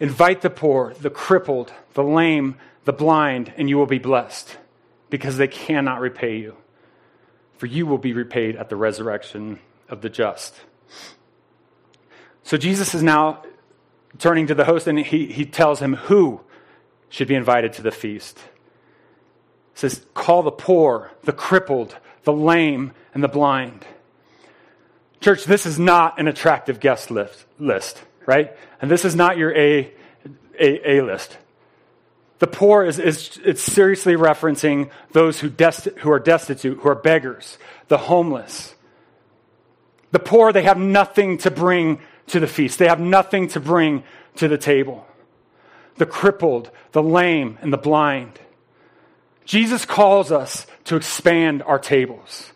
invite 0.00 0.40
the 0.40 0.48
poor, 0.48 0.94
the 0.94 1.10
crippled, 1.10 1.74
the 1.92 2.02
lame, 2.02 2.56
the 2.86 2.92
blind, 2.94 3.52
and 3.58 3.68
you 3.68 3.76
will 3.76 3.84
be 3.84 3.98
blessed, 3.98 4.56
because 5.10 5.36
they 5.36 5.48
cannot 5.48 6.00
repay 6.00 6.38
you. 6.38 6.56
For 7.58 7.66
you 7.66 7.86
will 7.86 7.98
be 7.98 8.14
repaid 8.14 8.56
at 8.56 8.70
the 8.70 8.76
resurrection 8.76 9.60
of 9.90 10.00
the 10.00 10.08
just. 10.08 10.54
So 12.44 12.56
Jesus 12.56 12.94
is 12.94 13.02
now 13.02 13.42
turning 14.18 14.46
to 14.46 14.54
the 14.54 14.64
host 14.64 14.86
and 14.86 14.98
he, 14.98 15.26
he 15.26 15.44
tells 15.44 15.80
him 15.80 15.94
who 15.94 16.40
should 17.08 17.28
be 17.28 17.34
invited 17.34 17.72
to 17.74 17.82
the 17.82 17.90
feast. 17.90 18.38
He 18.38 19.80
says, 19.80 20.04
Call 20.14 20.42
the 20.42 20.52
poor, 20.52 21.10
the 21.24 21.32
crippled, 21.32 21.96
the 22.22 22.32
lame, 22.32 22.92
and 23.12 23.22
the 23.22 23.28
blind. 23.28 23.84
Church, 25.20 25.44
this 25.44 25.66
is 25.66 25.78
not 25.78 26.20
an 26.20 26.28
attractive 26.28 26.80
guest 26.80 27.10
list, 27.10 27.44
list 27.58 28.02
right? 28.26 28.56
And 28.80 28.90
this 28.90 29.04
is 29.04 29.14
not 29.14 29.36
your 29.36 29.54
A, 29.56 29.92
A, 30.58 30.98
A 30.98 31.02
list. 31.02 31.36
The 32.38 32.46
poor 32.46 32.84
is, 32.84 32.98
is 32.98 33.38
it's 33.44 33.62
seriously 33.62 34.14
referencing 34.14 34.90
those 35.12 35.40
who, 35.40 35.48
desti- 35.48 35.96
who 35.98 36.10
are 36.10 36.18
destitute, 36.18 36.78
who 36.80 36.88
are 36.88 36.94
beggars, 36.94 37.58
the 37.88 37.98
homeless. 37.98 38.74
The 40.10 40.18
poor, 40.18 40.52
they 40.52 40.62
have 40.62 40.78
nothing 40.78 41.38
to 41.38 41.50
bring 41.50 42.00
to 42.28 42.40
the 42.40 42.46
feast. 42.46 42.78
They 42.78 42.88
have 42.88 43.00
nothing 43.00 43.48
to 43.48 43.60
bring 43.60 44.04
to 44.36 44.48
the 44.48 44.58
table. 44.58 45.06
The 45.96 46.06
crippled, 46.06 46.70
the 46.92 47.02
lame, 47.02 47.58
and 47.60 47.72
the 47.72 47.78
blind. 47.78 48.40
Jesus 49.44 49.84
calls 49.84 50.32
us 50.32 50.66
to 50.84 50.96
expand 50.96 51.62
our 51.62 51.78
tables. 51.78 52.52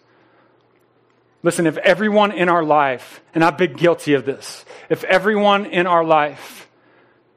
Listen, 1.42 1.66
if 1.66 1.76
everyone 1.78 2.32
in 2.32 2.48
our 2.48 2.64
life, 2.64 3.20
and 3.34 3.44
I've 3.44 3.58
been 3.58 3.74
guilty 3.74 4.14
of 4.14 4.24
this, 4.24 4.64
if 4.88 5.04
everyone 5.04 5.66
in 5.66 5.86
our 5.86 6.04
life 6.04 6.68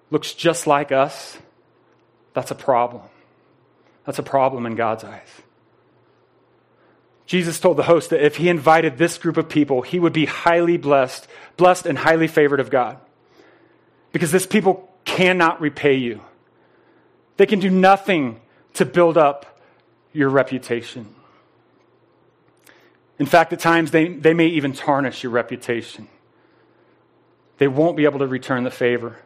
looks 0.09 0.33
just 0.33 0.65
like 0.65 0.91
us, 0.91 1.37
that's 2.33 2.51
a 2.51 2.55
problem. 2.55 3.03
That's 4.05 4.19
a 4.19 4.23
problem 4.23 4.65
in 4.65 4.75
God's 4.75 5.03
eyes. 5.03 5.29
Jesus 7.31 7.61
told 7.61 7.77
the 7.77 7.83
host 7.83 8.09
that 8.09 8.21
if 8.21 8.35
he 8.35 8.49
invited 8.49 8.97
this 8.97 9.17
group 9.17 9.37
of 9.37 9.47
people, 9.47 9.83
he 9.83 10.01
would 10.01 10.11
be 10.11 10.25
highly 10.25 10.75
blessed, 10.75 11.29
blessed 11.55 11.85
and 11.85 11.97
highly 11.97 12.27
favored 12.27 12.59
of 12.59 12.69
God. 12.69 12.97
Because 14.11 14.33
this 14.33 14.45
people 14.45 14.93
cannot 15.05 15.61
repay 15.61 15.95
you. 15.95 16.19
They 17.37 17.45
can 17.45 17.61
do 17.61 17.69
nothing 17.69 18.41
to 18.73 18.83
build 18.83 19.17
up 19.17 19.61
your 20.11 20.27
reputation. 20.27 21.15
In 23.17 23.27
fact, 23.27 23.53
at 23.53 23.61
times 23.61 23.91
they, 23.91 24.09
they 24.09 24.33
may 24.33 24.47
even 24.47 24.73
tarnish 24.73 25.23
your 25.23 25.31
reputation. 25.31 26.09
They 27.59 27.69
won't 27.69 27.95
be 27.95 28.03
able 28.03 28.19
to 28.19 28.27
return 28.27 28.65
the 28.65 28.71
favor, 28.71 29.19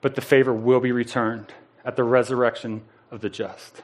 but 0.00 0.14
the 0.14 0.22
favor 0.22 0.54
will 0.54 0.80
be 0.80 0.92
returned 0.92 1.52
at 1.84 1.94
the 1.94 2.04
resurrection 2.04 2.84
of 3.10 3.20
the 3.20 3.28
just. 3.28 3.82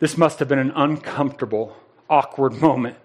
This 0.00 0.16
must 0.16 0.38
have 0.38 0.48
been 0.48 0.58
an 0.58 0.72
uncomfortable, 0.74 1.76
awkward 2.08 2.60
moment 2.60 2.96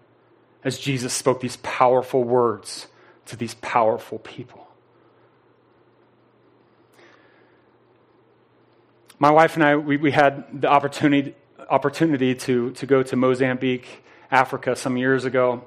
as 0.63 0.77
Jesus 0.77 1.13
spoke 1.13 1.41
these 1.41 1.57
powerful 1.57 2.23
words 2.23 2.87
to 3.25 3.35
these 3.35 3.55
powerful 3.55 4.19
people. 4.19 4.67
My 9.19 9.31
wife 9.31 9.55
and 9.55 9.63
I, 9.63 9.75
we, 9.77 9.97
we 9.97 10.11
had 10.11 10.61
the 10.61 10.67
opportunity, 10.67 11.33
opportunity 11.69 12.35
to, 12.35 12.71
to 12.71 12.85
go 12.85 13.03
to 13.03 13.15
Mozambique, 13.15 14.03
Africa, 14.29 14.75
some 14.75 14.97
years 14.97 15.25
ago. 15.25 15.63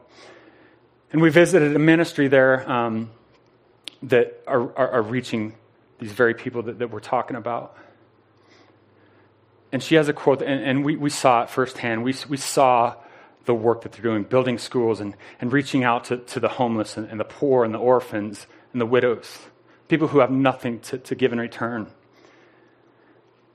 And 1.13 1.23
we 1.23 1.31
visited 1.31 1.75
a 1.75 1.79
ministry 1.79 2.29
there 2.29 2.71
um, 2.71 3.11
that 4.03 4.43
are, 4.47 4.77
are, 4.77 4.91
are 4.91 5.03
reaching 5.03 5.55
these 5.99 6.13
very 6.13 6.35
people 6.35 6.63
that, 6.63 6.79
that 6.81 6.91
we're 6.91 7.01
talking 7.01 7.37
about. 7.37 7.77
And 9.73 9.83
she 9.83 9.97
has 9.97 10.09
a 10.09 10.13
quote, 10.13 10.43
and, 10.43 10.63
and 10.63 10.85
we, 10.85 10.97
we 10.97 11.11
saw 11.11 11.43
it 11.43 11.51
firsthand. 11.51 12.05
We, 12.05 12.15
we 12.29 12.37
saw 12.37 12.95
the 13.47 13.55
work 13.55 13.83
that 13.83 13.93
they're 13.93 14.03
doing, 14.03 14.25
building 14.25 14.59
schools 14.59 15.01
and, 15.01 15.15
and 15.41 15.53
reaching 15.53 15.85
out 15.85 16.05
to, 16.05 16.19
to 16.19 16.41
the 16.41 16.49
homeless 16.49 16.97
and, 16.97 17.09
and 17.09 17.19
the 17.19 17.25
poor 17.25 17.65
and 17.65 17.73
the 17.73 17.79
orphans 17.79 18.47
and 18.73 18.81
the 18.81 18.87
widows, 18.87 19.39
people 19.89 20.09
who 20.09 20.19
have 20.19 20.31
nothing 20.31 20.81
to, 20.81 20.99
to 20.99 21.15
give 21.15 21.33
in 21.33 21.39
return. 21.39 21.87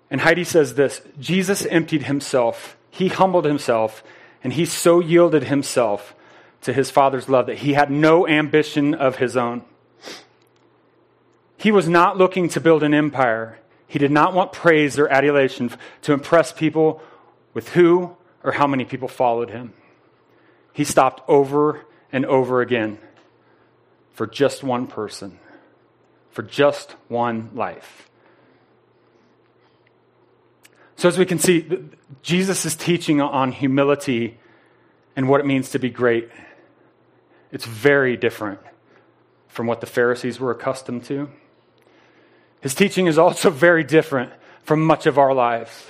And 0.10 0.22
Heidi 0.22 0.44
says 0.44 0.76
this 0.76 1.02
Jesus 1.20 1.66
emptied 1.68 2.04
himself, 2.04 2.76
he 2.90 3.10
humbled 3.10 3.46
himself, 3.46 4.04
and 4.44 4.54
he 4.54 4.66
so 4.66 5.00
yielded 5.00 5.44
himself 5.44 6.16
to 6.62 6.74
his 6.74 6.90
Father's 6.90 7.30
love 7.30 7.48
that 7.48 7.60
he 7.60 7.74
had 7.74 7.90
no 7.92 8.28
ambition 8.28 8.94
of 8.94 9.18
his 9.18 9.38
own. 9.38 9.64
He 11.58 11.72
was 11.72 11.88
not 11.88 12.18
looking 12.18 12.50
to 12.50 12.60
build 12.60 12.82
an 12.84 12.94
empire. 12.94 13.60
He 13.92 14.00
did 14.00 14.10
not 14.10 14.34
want 14.34 14.54
praise 14.54 14.98
or 14.98 15.10
adulation 15.10 15.70
to 16.04 16.14
impress 16.14 16.54
people 16.54 17.04
with 17.54 17.68
who 17.72 18.16
or 18.42 18.54
how 18.54 18.66
many 18.66 18.86
people 18.86 19.10
followed 19.10 19.50
him. 19.50 19.74
He 20.72 20.86
stopped 20.86 21.22
over 21.28 21.86
and 22.10 22.26
over 22.26 22.62
again 22.62 23.00
for 24.14 24.26
just 24.26 24.64
one 24.64 24.88
person, 24.88 25.40
for 26.30 26.42
just 26.42 26.96
one 27.10 27.50
life. 27.54 28.10
So, 30.96 31.10
as 31.10 31.18
we 31.18 31.26
can 31.26 31.38
see, 31.38 31.68
Jesus 32.22 32.66
is 32.66 32.78
teaching 32.78 33.20
on 33.20 33.52
humility 33.52 34.40
and 35.18 35.28
what 35.28 35.42
it 35.42 35.46
means 35.46 35.72
to 35.72 35.80
be 35.80 35.90
great. 35.90 36.30
It's 37.52 37.66
very 37.66 38.16
different 38.16 38.62
from 39.50 39.68
what 39.68 39.82
the 39.82 39.88
Pharisees 39.88 40.40
were 40.40 40.52
accustomed 40.52 41.04
to. 41.08 41.30
His 42.62 42.74
teaching 42.74 43.08
is 43.08 43.18
also 43.18 43.50
very 43.68 43.84
different 43.84 44.32
from 44.64 44.86
much 44.86 45.06
of 45.08 45.18
our 45.18 45.34
lives, 45.34 45.86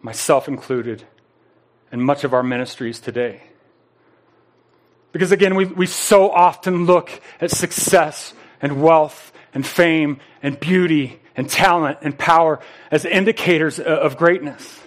myself 0.00 0.48
included, 0.48 1.04
and 1.92 2.02
much 2.02 2.24
of 2.24 2.34
our 2.34 2.42
ministries 2.42 2.98
today. 2.98 3.42
Because 5.12 5.30
again, 5.30 5.54
we, 5.54 5.66
we 5.66 5.86
so 5.86 6.28
often 6.30 6.86
look 6.86 7.20
at 7.40 7.52
success 7.52 8.34
and 8.60 8.82
wealth 8.82 9.32
and 9.52 9.64
fame 9.64 10.18
and 10.42 10.58
beauty 10.58 11.20
and 11.36 11.48
talent 11.48 11.98
and 12.02 12.18
power 12.18 12.58
as 12.90 13.04
indicators 13.04 13.78
of 13.78 14.16
greatness. 14.16 14.80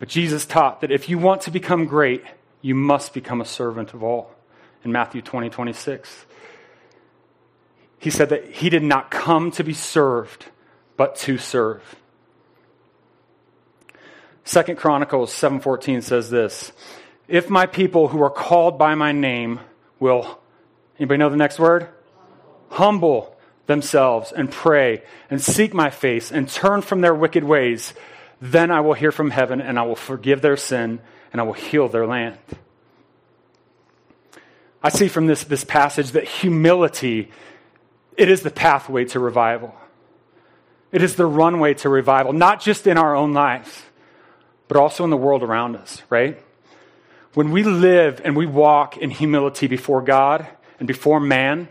But 0.00 0.08
Jesus 0.08 0.44
taught 0.46 0.80
that 0.80 0.90
if 0.90 1.08
you 1.08 1.16
want 1.16 1.42
to 1.42 1.52
become 1.52 1.84
great, 1.84 2.24
you 2.60 2.74
must 2.74 3.14
become 3.14 3.40
a 3.40 3.44
servant 3.44 3.94
of 3.94 4.02
all. 4.02 4.32
In 4.82 4.90
Matthew 4.90 5.22
20, 5.22 5.48
26, 5.48 6.26
he 8.02 8.10
said 8.10 8.30
that 8.30 8.48
he 8.50 8.68
did 8.68 8.82
not 8.82 9.12
come 9.12 9.52
to 9.52 9.62
be 9.62 9.72
served, 9.72 10.46
but 10.96 11.14
to 11.14 11.38
serve. 11.38 11.94
Second 14.42 14.76
Chronicles 14.76 15.32
7:14 15.32 16.02
says 16.02 16.28
this, 16.28 16.72
"If 17.28 17.48
my 17.48 17.64
people 17.64 18.08
who 18.08 18.20
are 18.20 18.28
called 18.28 18.76
by 18.76 18.96
my 18.96 19.12
name 19.12 19.60
will 20.00 20.40
anybody 20.98 21.18
know 21.18 21.28
the 21.28 21.36
next 21.36 21.60
word? 21.60 21.86
Humble 22.70 23.36
themselves 23.66 24.32
and 24.32 24.50
pray 24.50 25.04
and 25.30 25.40
seek 25.40 25.72
my 25.72 25.88
face 25.88 26.32
and 26.32 26.48
turn 26.48 26.82
from 26.82 27.02
their 27.02 27.14
wicked 27.14 27.44
ways, 27.44 27.94
then 28.40 28.72
I 28.72 28.80
will 28.80 28.94
hear 28.94 29.12
from 29.12 29.30
heaven 29.30 29.60
and 29.60 29.78
I 29.78 29.82
will 29.82 29.94
forgive 29.94 30.42
their 30.42 30.56
sin 30.56 30.98
and 31.30 31.40
I 31.40 31.44
will 31.44 31.52
heal 31.52 31.86
their 31.86 32.08
land." 32.08 32.38
I 34.82 34.88
see 34.88 35.06
from 35.06 35.28
this, 35.28 35.44
this 35.44 35.62
passage 35.62 36.10
that 36.10 36.24
humility 36.24 37.30
it 38.16 38.28
is 38.28 38.42
the 38.42 38.50
pathway 38.50 39.04
to 39.06 39.20
revival. 39.20 39.74
It 40.90 41.02
is 41.02 41.16
the 41.16 41.26
runway 41.26 41.74
to 41.74 41.88
revival, 41.88 42.32
not 42.32 42.60
just 42.60 42.86
in 42.86 42.98
our 42.98 43.16
own 43.16 43.32
lives, 43.32 43.82
but 44.68 44.76
also 44.76 45.04
in 45.04 45.10
the 45.10 45.16
world 45.16 45.42
around 45.42 45.76
us, 45.76 46.02
right? 46.10 46.40
When 47.34 47.50
we 47.50 47.62
live 47.62 48.20
and 48.24 48.36
we 48.36 48.44
walk 48.44 48.98
in 48.98 49.10
humility 49.10 49.66
before 49.66 50.02
God 50.02 50.46
and 50.78 50.86
before 50.86 51.18
man, 51.18 51.68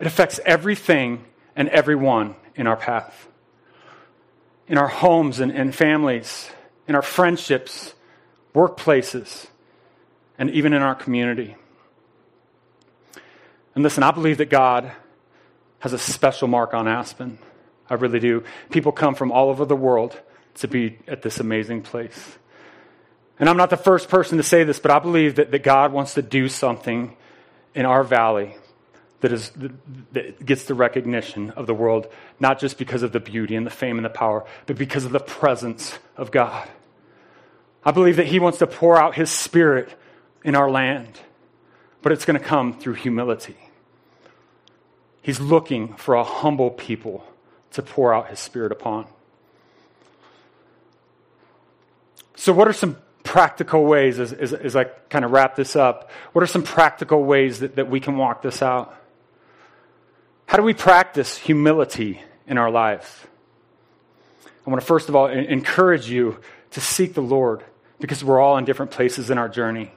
it 0.00 0.06
affects 0.06 0.40
everything 0.44 1.24
and 1.54 1.68
everyone 1.68 2.34
in 2.56 2.66
our 2.66 2.76
path. 2.76 3.28
In 4.66 4.78
our 4.78 4.88
homes 4.88 5.38
and, 5.38 5.52
and 5.52 5.74
families, 5.74 6.50
in 6.88 6.96
our 6.96 7.02
friendships, 7.02 7.94
workplaces, 8.54 9.46
and 10.38 10.50
even 10.50 10.72
in 10.72 10.82
our 10.82 10.94
community. 10.94 11.56
And 13.74 13.84
listen, 13.84 14.02
I 14.02 14.10
believe 14.10 14.38
that 14.38 14.50
God 14.50 14.90
has 15.84 15.92
a 15.92 15.98
special 15.98 16.48
mark 16.48 16.72
on 16.72 16.88
Aspen. 16.88 17.38
I 17.90 17.94
really 17.94 18.18
do. 18.18 18.42
People 18.70 18.90
come 18.90 19.14
from 19.14 19.30
all 19.30 19.50
over 19.50 19.66
the 19.66 19.76
world 19.76 20.18
to 20.54 20.66
be 20.66 20.98
at 21.06 21.20
this 21.20 21.40
amazing 21.40 21.82
place. 21.82 22.38
And 23.38 23.50
I'm 23.50 23.58
not 23.58 23.68
the 23.68 23.76
first 23.76 24.08
person 24.08 24.38
to 24.38 24.42
say 24.42 24.64
this, 24.64 24.78
but 24.78 24.90
I 24.90 24.98
believe 24.98 25.34
that, 25.34 25.50
that 25.50 25.62
God 25.62 25.92
wants 25.92 26.14
to 26.14 26.22
do 26.22 26.48
something 26.48 27.14
in 27.74 27.84
our 27.84 28.02
valley 28.02 28.56
that, 29.20 29.30
is, 29.30 29.52
that 30.12 30.46
gets 30.46 30.64
the 30.64 30.72
recognition 30.72 31.50
of 31.50 31.66
the 31.66 31.74
world, 31.74 32.10
not 32.40 32.58
just 32.58 32.78
because 32.78 33.02
of 33.02 33.12
the 33.12 33.20
beauty 33.20 33.54
and 33.54 33.66
the 33.66 33.70
fame 33.70 33.98
and 33.98 34.06
the 34.06 34.10
power, 34.10 34.46
but 34.64 34.78
because 34.78 35.04
of 35.04 35.12
the 35.12 35.20
presence 35.20 35.98
of 36.16 36.30
God. 36.30 36.66
I 37.84 37.90
believe 37.90 38.16
that 38.16 38.28
He 38.28 38.38
wants 38.38 38.56
to 38.60 38.66
pour 38.66 38.98
out 38.98 39.16
His 39.16 39.30
Spirit 39.30 39.94
in 40.44 40.54
our 40.54 40.70
land, 40.70 41.20
but 42.00 42.10
it's 42.10 42.24
going 42.24 42.40
to 42.40 42.44
come 42.44 42.72
through 42.72 42.94
humility. 42.94 43.58
He's 45.24 45.40
looking 45.40 45.94
for 45.94 46.16
a 46.16 46.22
humble 46.22 46.70
people 46.70 47.24
to 47.72 47.80
pour 47.80 48.12
out 48.12 48.28
his 48.28 48.38
spirit 48.38 48.72
upon. 48.72 49.06
So, 52.36 52.52
what 52.52 52.68
are 52.68 52.74
some 52.74 52.98
practical 53.22 53.86
ways, 53.86 54.18
as, 54.18 54.34
as, 54.34 54.52
as 54.52 54.76
I 54.76 54.84
kind 54.84 55.24
of 55.24 55.30
wrap 55.30 55.56
this 55.56 55.76
up, 55.76 56.10
what 56.34 56.42
are 56.42 56.46
some 56.46 56.62
practical 56.62 57.24
ways 57.24 57.60
that, 57.60 57.76
that 57.76 57.88
we 57.88 58.00
can 58.00 58.18
walk 58.18 58.42
this 58.42 58.60
out? 58.60 58.94
How 60.44 60.58
do 60.58 60.62
we 60.62 60.74
practice 60.74 61.38
humility 61.38 62.20
in 62.46 62.58
our 62.58 62.70
lives? 62.70 63.10
I 64.66 64.70
want 64.70 64.82
to 64.82 64.86
first 64.86 65.08
of 65.08 65.16
all 65.16 65.28
encourage 65.28 66.06
you 66.06 66.38
to 66.72 66.82
seek 66.82 67.14
the 67.14 67.22
Lord 67.22 67.64
because 67.98 68.22
we're 68.22 68.40
all 68.40 68.58
in 68.58 68.66
different 68.66 68.90
places 68.90 69.30
in 69.30 69.38
our 69.38 69.48
journey. 69.48 69.90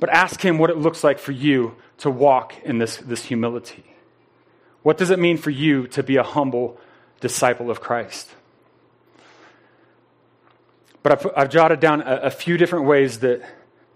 But 0.00 0.10
ask 0.10 0.44
Him 0.44 0.58
what 0.58 0.70
it 0.70 0.78
looks 0.78 1.04
like 1.04 1.20
for 1.20 1.30
you 1.30 1.76
to 1.98 2.10
walk 2.10 2.54
in 2.64 2.78
this, 2.78 2.96
this 2.96 3.24
humility. 3.24 3.84
What 4.82 4.98
does 4.98 5.10
it 5.10 5.18
mean 5.18 5.36
for 5.36 5.50
you 5.50 5.86
to 5.88 6.02
be 6.02 6.16
a 6.16 6.22
humble 6.22 6.78
disciple 7.20 7.70
of 7.70 7.80
Christ? 7.80 8.28
But 11.02 11.12
I've, 11.12 11.32
I've 11.36 11.50
jotted 11.50 11.80
down 11.80 12.02
a, 12.02 12.16
a, 12.22 12.30
few 12.30 12.56
different 12.56 12.86
ways 12.86 13.20
that, 13.20 13.42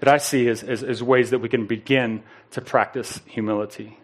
that 0.00 0.08
I 0.08 0.18
see 0.18 0.48
as, 0.48 0.62
as, 0.62 0.82
as 0.82 1.02
ways 1.02 1.30
that 1.30 1.38
we 1.38 1.48
can 1.48 1.66
begin 1.66 2.22
to 2.52 2.60
practice 2.60 3.20
humility. 3.26 3.98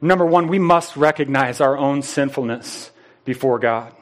Number 0.00 0.26
one, 0.26 0.48
we 0.48 0.58
must 0.58 0.96
recognize 0.96 1.60
our 1.60 1.76
own 1.76 2.02
sinfulness 2.02 2.90
before 3.24 3.58
God. 3.58 3.92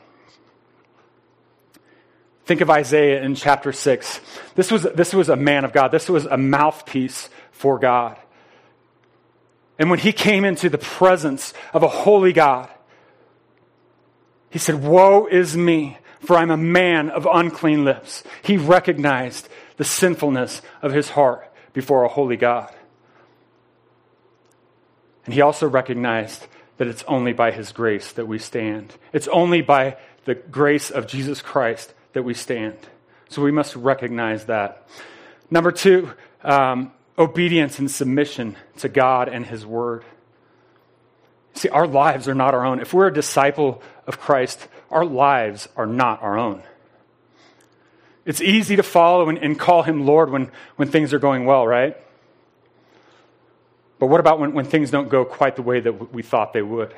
Think 2.44 2.60
of 2.60 2.70
Isaiah 2.70 3.22
in 3.22 3.34
chapter 3.34 3.72
6. 3.72 4.20
This 4.54 4.70
was, 4.70 4.82
this 4.82 5.14
was 5.14 5.28
a 5.28 5.36
man 5.36 5.64
of 5.64 5.72
God, 5.72 5.88
this 5.88 6.08
was 6.08 6.26
a 6.26 6.36
mouthpiece 6.36 7.30
for 7.52 7.78
God. 7.78 8.18
And 9.82 9.90
when 9.90 9.98
he 9.98 10.12
came 10.12 10.44
into 10.44 10.68
the 10.70 10.78
presence 10.78 11.52
of 11.72 11.82
a 11.82 11.88
holy 11.88 12.32
God, 12.32 12.68
he 14.48 14.60
said, 14.60 14.80
Woe 14.80 15.26
is 15.26 15.56
me, 15.56 15.98
for 16.20 16.36
I'm 16.36 16.52
a 16.52 16.56
man 16.56 17.10
of 17.10 17.26
unclean 17.26 17.84
lips. 17.84 18.22
He 18.42 18.56
recognized 18.56 19.48
the 19.78 19.84
sinfulness 19.84 20.62
of 20.82 20.92
his 20.92 21.08
heart 21.08 21.52
before 21.72 22.04
a 22.04 22.08
holy 22.08 22.36
God. 22.36 22.72
And 25.24 25.34
he 25.34 25.40
also 25.40 25.68
recognized 25.68 26.46
that 26.76 26.86
it's 26.86 27.02
only 27.08 27.32
by 27.32 27.50
his 27.50 27.72
grace 27.72 28.12
that 28.12 28.28
we 28.28 28.38
stand. 28.38 28.94
It's 29.12 29.26
only 29.26 29.62
by 29.62 29.96
the 30.26 30.36
grace 30.36 30.92
of 30.92 31.08
Jesus 31.08 31.42
Christ 31.42 31.92
that 32.12 32.22
we 32.22 32.34
stand. 32.34 32.78
So 33.30 33.42
we 33.42 33.50
must 33.50 33.74
recognize 33.74 34.44
that. 34.44 34.86
Number 35.50 35.72
two, 35.72 36.12
um, 36.44 36.92
obedience 37.18 37.78
and 37.78 37.90
submission 37.90 38.56
to 38.78 38.88
God 38.88 39.28
and 39.28 39.46
His 39.46 39.66
Word. 39.66 40.04
See, 41.54 41.68
our 41.68 41.86
lives 41.86 42.28
are 42.28 42.34
not 42.34 42.54
our 42.54 42.64
own. 42.64 42.80
If 42.80 42.94
we're 42.94 43.08
a 43.08 43.12
disciple 43.12 43.82
of 44.06 44.18
Christ, 44.18 44.68
our 44.90 45.04
lives 45.04 45.68
are 45.76 45.86
not 45.86 46.22
our 46.22 46.38
own. 46.38 46.62
It's 48.24 48.40
easy 48.40 48.76
to 48.76 48.82
follow 48.82 49.28
and, 49.28 49.38
and 49.38 49.58
call 49.58 49.82
Him 49.82 50.06
Lord 50.06 50.30
when, 50.30 50.50
when 50.76 50.88
things 50.88 51.12
are 51.12 51.18
going 51.18 51.44
well, 51.44 51.66
right? 51.66 51.96
But 53.98 54.06
what 54.06 54.20
about 54.20 54.40
when, 54.40 54.52
when 54.52 54.64
things 54.64 54.90
don't 54.90 55.08
go 55.08 55.24
quite 55.24 55.56
the 55.56 55.62
way 55.62 55.80
that 55.80 56.12
we 56.12 56.22
thought 56.22 56.52
they 56.52 56.62
would? 56.62 56.94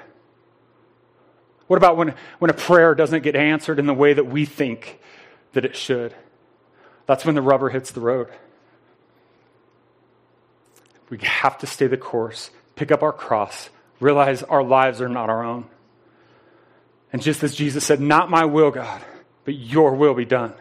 What 1.67 1.77
about 1.77 1.97
when, 1.97 2.15
when 2.39 2.51
a 2.51 2.55
prayer 2.55 2.95
doesn't 2.95 3.23
get 3.23 3.37
answered 3.37 3.79
in 3.79 3.87
the 3.87 3.95
way 3.95 4.13
that 4.13 4.25
we 4.25 4.45
think 4.45 5.01
that 5.53 5.65
it 5.65 5.77
should? 5.77 6.15
That's 7.07 7.25
when 7.25 7.35
the 7.35 7.43
rubber 7.43 7.71
hits 7.71 7.91
the 7.91 8.01
road. 8.01 8.29
We 11.11 11.19
have 11.19 11.59
to 11.59 11.67
stay 11.67 11.87
the 11.87 11.97
course, 11.97 12.51
pick 12.77 12.91
up 12.91 13.03
our 13.03 13.13
cross, 13.13 13.71
realize 14.01 14.43
our 14.43 14.63
lives 14.63 15.01
are 15.01 15.09
not 15.09 15.31
our 15.31 15.45
own. 15.45 15.67
And 17.13 17.23
just 17.23 17.43
as 17.45 17.55
Jesus 17.55 17.85
said, 17.85 18.01
Not 18.01 18.31
my 18.31 18.45
will, 18.45 18.71
God, 18.71 19.01
but 19.45 19.55
your 19.55 19.95
will 19.95 20.15
be 20.15 20.25
done. 20.25 20.53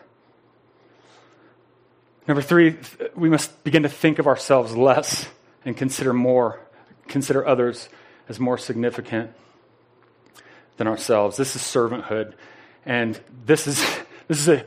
Number 2.27 2.41
three, 2.41 2.77
we 3.15 3.29
must 3.29 3.63
begin 3.63 3.83
to 3.83 3.89
think 3.89 4.19
of 4.19 4.27
ourselves 4.27 4.75
less 4.75 5.27
and 5.65 5.75
consider 5.75 6.13
more, 6.13 6.59
consider 7.07 7.45
others 7.45 7.89
as 8.29 8.39
more 8.39 8.57
significant 8.57 9.31
than 10.77 10.87
ourselves. 10.87 11.37
This 11.37 11.55
is 11.55 11.61
servanthood. 11.61 12.33
And 12.85 13.19
this 13.45 13.67
is, 13.67 13.79
this 14.27 14.39
is 14.39 14.47
an 14.47 14.63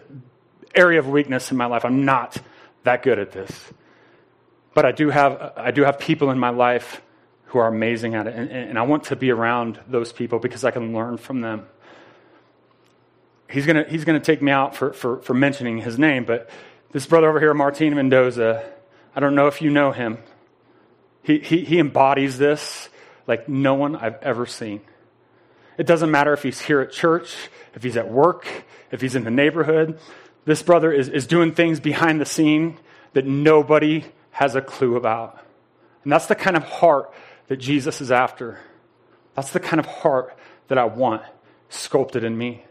area 0.74 0.99
of 0.99 1.09
weakness 1.09 1.51
in 1.51 1.57
my 1.57 1.66
life. 1.66 1.85
I'm 1.85 2.05
not 2.05 2.37
that 2.85 3.03
good 3.03 3.18
at 3.18 3.33
this. 3.33 3.72
But 4.77 4.85
I 4.85 4.93
do 4.93 5.09
have, 5.09 5.55
I 5.57 5.70
do 5.70 5.85
have 5.85 5.99
people 5.99 6.31
in 6.31 6.39
my 6.39 6.51
life 6.51 7.01
who 7.47 7.59
are 7.59 7.66
amazing 7.66 8.14
at 8.14 8.27
it. 8.27 8.35
And, 8.35 8.51
and 8.51 8.79
I 8.79 8.83
want 8.83 9.05
to 9.05 9.16
be 9.16 9.31
around 9.31 9.81
those 9.89 10.12
people 10.12 10.39
because 10.39 10.64
I 10.64 10.70
can 10.70 10.93
learn 10.93 11.16
from 11.16 11.41
them. 11.41 11.66
He's 13.49 13.64
going 13.64 13.83
to 13.83 13.91
he's 13.91 14.05
gonna 14.05 14.20
take 14.20 14.43
me 14.43 14.53
out 14.53 14.77
for, 14.77 14.93
for, 14.93 15.22
for 15.22 15.33
mentioning 15.33 15.79
his 15.79 15.99
name, 15.99 16.27
but 16.27 16.51
this 16.93 17.07
brother 17.07 17.27
over 17.27 17.41
here, 17.41 17.55
Martin 17.55 17.95
Mendoza, 17.95 18.70
I 19.14 19.20
don't 19.20 19.35
know 19.35 19.47
if 19.47 19.62
you 19.62 19.70
know 19.70 19.93
him. 19.93 20.18
He, 21.22 21.39
he, 21.39 21.64
he 21.64 21.79
embodies 21.79 22.37
this 22.37 22.91
like 23.27 23.49
no 23.49 23.72
one 23.72 23.97
I've 23.97 24.22
ever 24.22 24.45
seen. 24.45 24.83
It 25.79 25.87
doesn't 25.87 26.11
matter 26.11 26.35
if 26.35 26.43
he's 26.43 26.61
here 26.61 26.83
at 26.83 26.93
church, 26.93 27.35
if 27.74 27.83
he's 27.83 27.97
at 27.97 28.11
work, 28.11 28.47
if 28.91 29.01
he's 29.01 29.14
in 29.14 29.24
the 29.24 29.31
neighborhood. 29.31 29.99
This 30.45 30.62
brother 30.62 30.93
is, 30.93 31.09
is 31.09 31.27
doing 31.27 31.53
things 31.53 31.81
behind 31.81 32.20
the 32.20 32.27
scene 32.27 32.77
that 33.14 33.24
nobody 33.24 34.05
has 34.37 34.55
a 34.55 34.61
clue 34.61 34.97
about. 34.97 35.41
And 36.05 36.12
that's 36.12 36.26
the 36.26 36.34
kind 36.34 36.59
of 36.59 36.62
heart 36.62 37.11
that 37.49 37.57
Jesus 37.57 38.03
is 38.03 38.12
after. 38.12 38.59
That's 39.34 39.51
the 39.53 39.61
kind 39.61 39.80
of 39.80 39.87
heart 39.87 40.37
that 40.68 40.76
I 40.76 40.84
want 40.84 41.22
sculpted 41.70 42.22
in 42.22 42.37
me. 42.37 42.62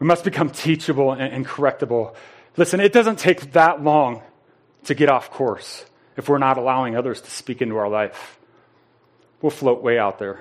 We 0.00 0.08
must 0.08 0.24
become 0.24 0.50
teachable 0.50 1.12
and, 1.12 1.46
correctable. 1.46 2.16
Listen, 2.56 2.80
it 2.80 2.92
doesn't 2.92 3.20
take 3.20 3.52
that 3.52 3.80
long 3.80 4.22
to 4.86 4.96
get 4.96 5.08
off 5.08 5.30
course 5.30 5.84
if 6.16 6.28
we're 6.28 6.38
not 6.38 6.58
allowing 6.58 6.96
others 6.96 7.20
to 7.20 7.30
speak 7.30 7.62
into 7.62 7.76
our 7.76 7.88
life. 7.88 8.40
We'll 9.40 9.50
float 9.50 9.84
way 9.84 10.00
out 10.00 10.18
there. 10.18 10.40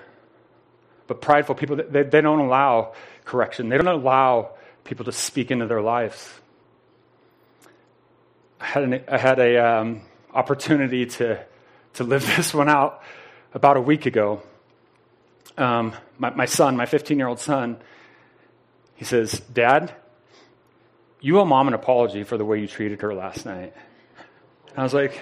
But 1.06 1.22
prideful 1.22 1.54
people, 1.54 1.76
they, 1.76 2.02
they 2.02 2.22
don't 2.22 2.40
allow 2.40 2.94
correction, 3.26 3.70
they 3.70 3.78
don't 3.78 3.86
allow 3.86 4.54
people 4.86 5.06
to 5.06 5.12
speak 5.12 5.52
into 5.52 5.68
their 5.68 5.84
lives. 5.84 6.34
I 8.60 8.66
had 8.66 8.84
an 8.84 9.04
I 9.08 9.18
had 9.18 9.40
a 9.40 9.58
um, 9.58 10.02
opportunity 10.34 11.06
to, 11.06 11.44
to 11.94 12.04
live 12.04 12.26
this 12.38 12.54
one 12.54 12.70
out 12.70 13.02
about 13.54 13.78
a 13.78 13.82
week 13.82 14.06
ago. 14.06 14.42
Um, 15.58 15.94
my, 16.18 16.30
my 16.32 16.46
son, 16.46 16.78
my 16.78 16.86
15 16.86 17.18
year 17.18 17.28
old 17.28 17.40
son, 17.40 17.78
he 18.96 19.06
says, 19.06 19.40
Dad, 19.52 19.94
you 21.22 21.40
owe 21.40 21.46
mom 21.46 21.68
an 21.68 21.74
apology 21.74 22.24
for 22.24 22.38
the 22.38 22.46
way 22.46 22.60
you 22.60 22.68
treated 22.68 23.02
her 23.02 23.14
last 23.14 23.46
night. 23.46 23.74
And 24.70 24.78
I 24.78 24.84
was 24.84 24.94
like, 24.94 25.20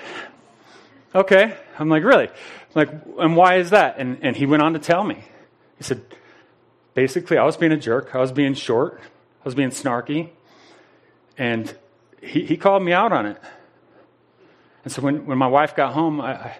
okay. 1.15 1.55
I'm 1.79 1.89
like, 1.89 2.03
really? 2.03 2.27
I'm 2.27 2.33
like, 2.75 2.89
and 3.19 3.35
why 3.35 3.55
is 3.55 3.71
that? 3.71 3.95
And, 3.97 4.19
and 4.21 4.35
he 4.35 4.45
went 4.45 4.61
on 4.61 4.73
to 4.73 4.79
tell 4.79 5.03
me. 5.03 5.23
He 5.77 5.83
said, 5.83 6.03
basically, 6.93 7.38
I 7.38 7.45
was 7.45 7.57
being 7.57 7.71
a 7.71 7.77
jerk. 7.77 8.13
I 8.13 8.19
was 8.19 8.31
being 8.31 8.53
short. 8.53 8.99
I 9.01 9.45
was 9.45 9.55
being 9.55 9.69
snarky. 9.69 10.29
And 11.38 11.73
he, 12.22 12.45
he 12.45 12.57
called 12.57 12.84
me 12.84 12.93
out 12.93 13.11
on 13.11 13.26
it. 13.26 13.38
And 14.84 14.91
so 14.91 15.01
when, 15.01 15.26
when 15.26 15.38
my 15.38 15.47
wife 15.47 15.76
got 15.76 15.93
home, 15.93 16.22
I, 16.22 16.34
I, 16.34 16.57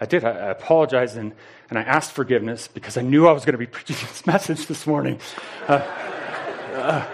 I 0.00 0.06
did. 0.06 0.24
I, 0.24 0.30
I 0.30 0.50
apologized 0.50 1.16
and, 1.16 1.32
and 1.68 1.78
I 1.78 1.82
asked 1.82 2.12
forgiveness 2.12 2.68
because 2.68 2.96
I 2.96 3.02
knew 3.02 3.26
I 3.26 3.32
was 3.32 3.44
going 3.44 3.54
to 3.54 3.58
be 3.58 3.66
preaching 3.70 3.96
this 4.00 4.26
message 4.26 4.66
this 4.66 4.86
morning. 4.86 5.18
Uh, 5.66 7.06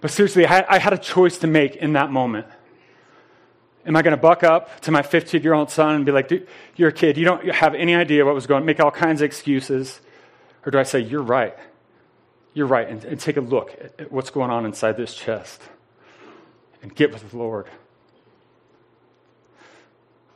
but 0.00 0.10
seriously, 0.10 0.46
I, 0.46 0.64
I 0.68 0.78
had 0.78 0.92
a 0.92 0.98
choice 0.98 1.38
to 1.38 1.46
make 1.46 1.76
in 1.76 1.94
that 1.94 2.10
moment. 2.10 2.46
Am 3.86 3.96
I 3.96 4.02
going 4.02 4.16
to 4.16 4.20
buck 4.20 4.44
up 4.44 4.80
to 4.82 4.90
my 4.90 5.02
15 5.02 5.42
year 5.42 5.54
old 5.54 5.70
son 5.70 5.94
and 5.94 6.06
be 6.06 6.12
like, 6.12 6.30
you're 6.76 6.90
a 6.90 6.92
kid, 6.92 7.16
you 7.16 7.24
don't 7.24 7.48
have 7.48 7.74
any 7.74 7.94
idea 7.94 8.24
what 8.24 8.34
was 8.34 8.46
going 8.46 8.60
on, 8.60 8.66
make 8.66 8.80
all 8.80 8.90
kinds 8.90 9.22
of 9.22 9.26
excuses? 9.26 10.00
Or 10.66 10.70
do 10.70 10.78
I 10.78 10.82
say, 10.82 11.00
you're 11.00 11.22
right, 11.22 11.56
you're 12.54 12.66
right, 12.66 12.88
and, 12.88 13.04
and 13.04 13.20
take 13.20 13.36
a 13.36 13.40
look 13.40 13.72
at, 13.72 14.00
at 14.00 14.12
what's 14.12 14.30
going 14.30 14.50
on 14.50 14.66
inside 14.66 14.96
this 14.96 15.14
chest 15.14 15.62
and 16.82 16.94
get 16.94 17.12
with 17.12 17.30
the 17.30 17.36
Lord? 17.36 17.66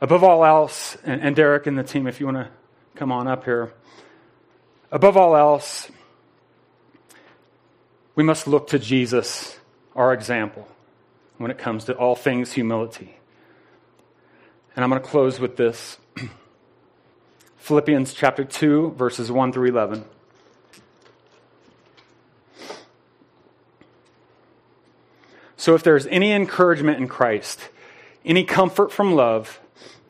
Above 0.01 0.23
all 0.23 0.43
else, 0.43 0.97
and, 1.03 1.21
and 1.21 1.35
Derek 1.35 1.67
and 1.67 1.77
the 1.77 1.83
team, 1.83 2.07
if 2.07 2.19
you 2.19 2.25
want 2.25 2.37
to 2.37 2.49
come 2.95 3.11
on 3.11 3.27
up 3.27 3.45
here, 3.45 3.73
Above 4.93 5.17
all 5.17 5.35
else, 5.35 5.89
we 8.13 8.23
must 8.23 8.47
look 8.47 8.67
to 8.67 8.77
Jesus, 8.77 9.57
our 9.95 10.13
example, 10.13 10.67
when 11.39 11.49
it 11.49 11.57
comes 11.57 11.85
to 11.85 11.95
all 11.95 12.15
things 12.15 12.53
humility. 12.53 13.17
And 14.75 14.83
I'm 14.83 14.91
going 14.91 15.01
to 15.01 15.07
close 15.07 15.39
with 15.39 15.57
this 15.57 15.97
Philippians 17.57 18.13
chapter 18.13 18.43
2, 18.43 18.91
verses 18.91 19.31
1 19.31 19.51
through 19.51 19.69
11. 19.69 20.05
So, 25.63 25.75
if 25.75 25.83
there's 25.83 26.05
any 26.07 26.33
encouragement 26.33 26.97
in 26.97 27.07
Christ, 27.07 27.69
any 28.25 28.43
comfort 28.43 28.91
from 28.91 29.15
love, 29.15 29.61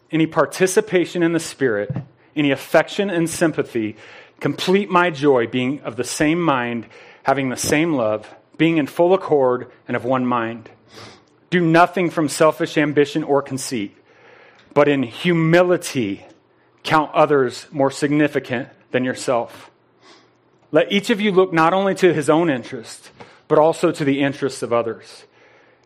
any 0.10 0.26
participation 0.26 1.22
in 1.22 1.34
the 1.34 1.40
Spirit, 1.40 1.96
any 2.36 2.50
affection 2.50 3.12
and 3.12 3.30
sympathy, 3.30 3.96
Complete 4.40 4.90
my 4.90 5.12
joy, 5.12 5.46
being 5.46 5.80
of 5.82 5.96
the 5.96 6.04
same 6.04 6.42
mind, 6.42 6.88
having 7.22 7.50
the 7.50 7.56
same 7.56 7.94
love, 7.94 8.28
being 8.58 8.78
in 8.78 8.88
full 8.88 9.14
accord 9.14 9.72
and 9.88 9.96
of 9.96 10.06
one 10.06 10.26
mind. 10.26 10.72
Do 11.52 11.62
nothing 11.62 12.10
from 12.10 12.28
selfish 12.28 12.76
ambition 12.76 13.24
or 13.24 13.44
conceit, 13.44 13.96
but 14.74 14.88
in 14.88 15.04
humility 15.04 16.26
count 16.82 17.14
others 17.14 17.68
more 17.72 17.92
significant 17.92 18.70
than 18.90 19.06
yourself. 19.06 19.70
Let 20.72 20.92
each 20.92 21.12
of 21.12 21.22
you 21.22 21.32
look 21.32 21.54
not 21.54 21.76
only 21.76 21.94
to 21.94 22.12
his 22.12 22.28
own 22.28 22.50
interest, 22.50 23.12
but 23.48 23.60
also 23.60 23.92
to 23.92 24.04
the 24.04 24.20
interests 24.22 24.64
of 24.64 24.74
others. 24.74 25.26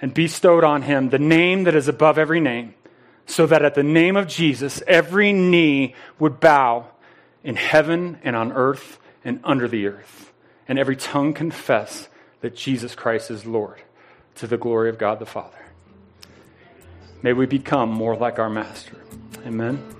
and 0.00 0.14
bestowed 0.14 0.64
on 0.64 0.82
him 0.82 1.10
the 1.10 1.18
name 1.18 1.64
that 1.64 1.74
is 1.74 1.88
above 1.88 2.18
every 2.18 2.40
name, 2.40 2.74
so 3.26 3.46
that 3.46 3.62
at 3.62 3.74
the 3.74 3.82
name 3.82 4.16
of 4.16 4.26
Jesus 4.26 4.82
every 4.86 5.32
knee 5.32 5.94
would 6.18 6.40
bow 6.40 6.88
in 7.44 7.56
heaven 7.56 8.18
and 8.22 8.34
on 8.36 8.52
earth 8.52 8.98
and 9.24 9.40
under 9.44 9.68
the 9.68 9.86
earth, 9.86 10.32
and 10.66 10.78
every 10.78 10.96
tongue 10.96 11.32
confess 11.32 12.08
that 12.40 12.56
Jesus 12.56 12.94
Christ 12.94 13.30
is 13.30 13.44
Lord 13.44 13.80
to 14.36 14.46
the 14.46 14.56
glory 14.56 14.88
of 14.88 14.98
God 14.98 15.18
the 15.18 15.26
Father. 15.26 15.58
May 17.22 17.34
we 17.34 17.46
become 17.46 17.90
more 17.90 18.16
like 18.16 18.38
our 18.38 18.48
Master. 18.48 18.96
Amen. 19.44 19.99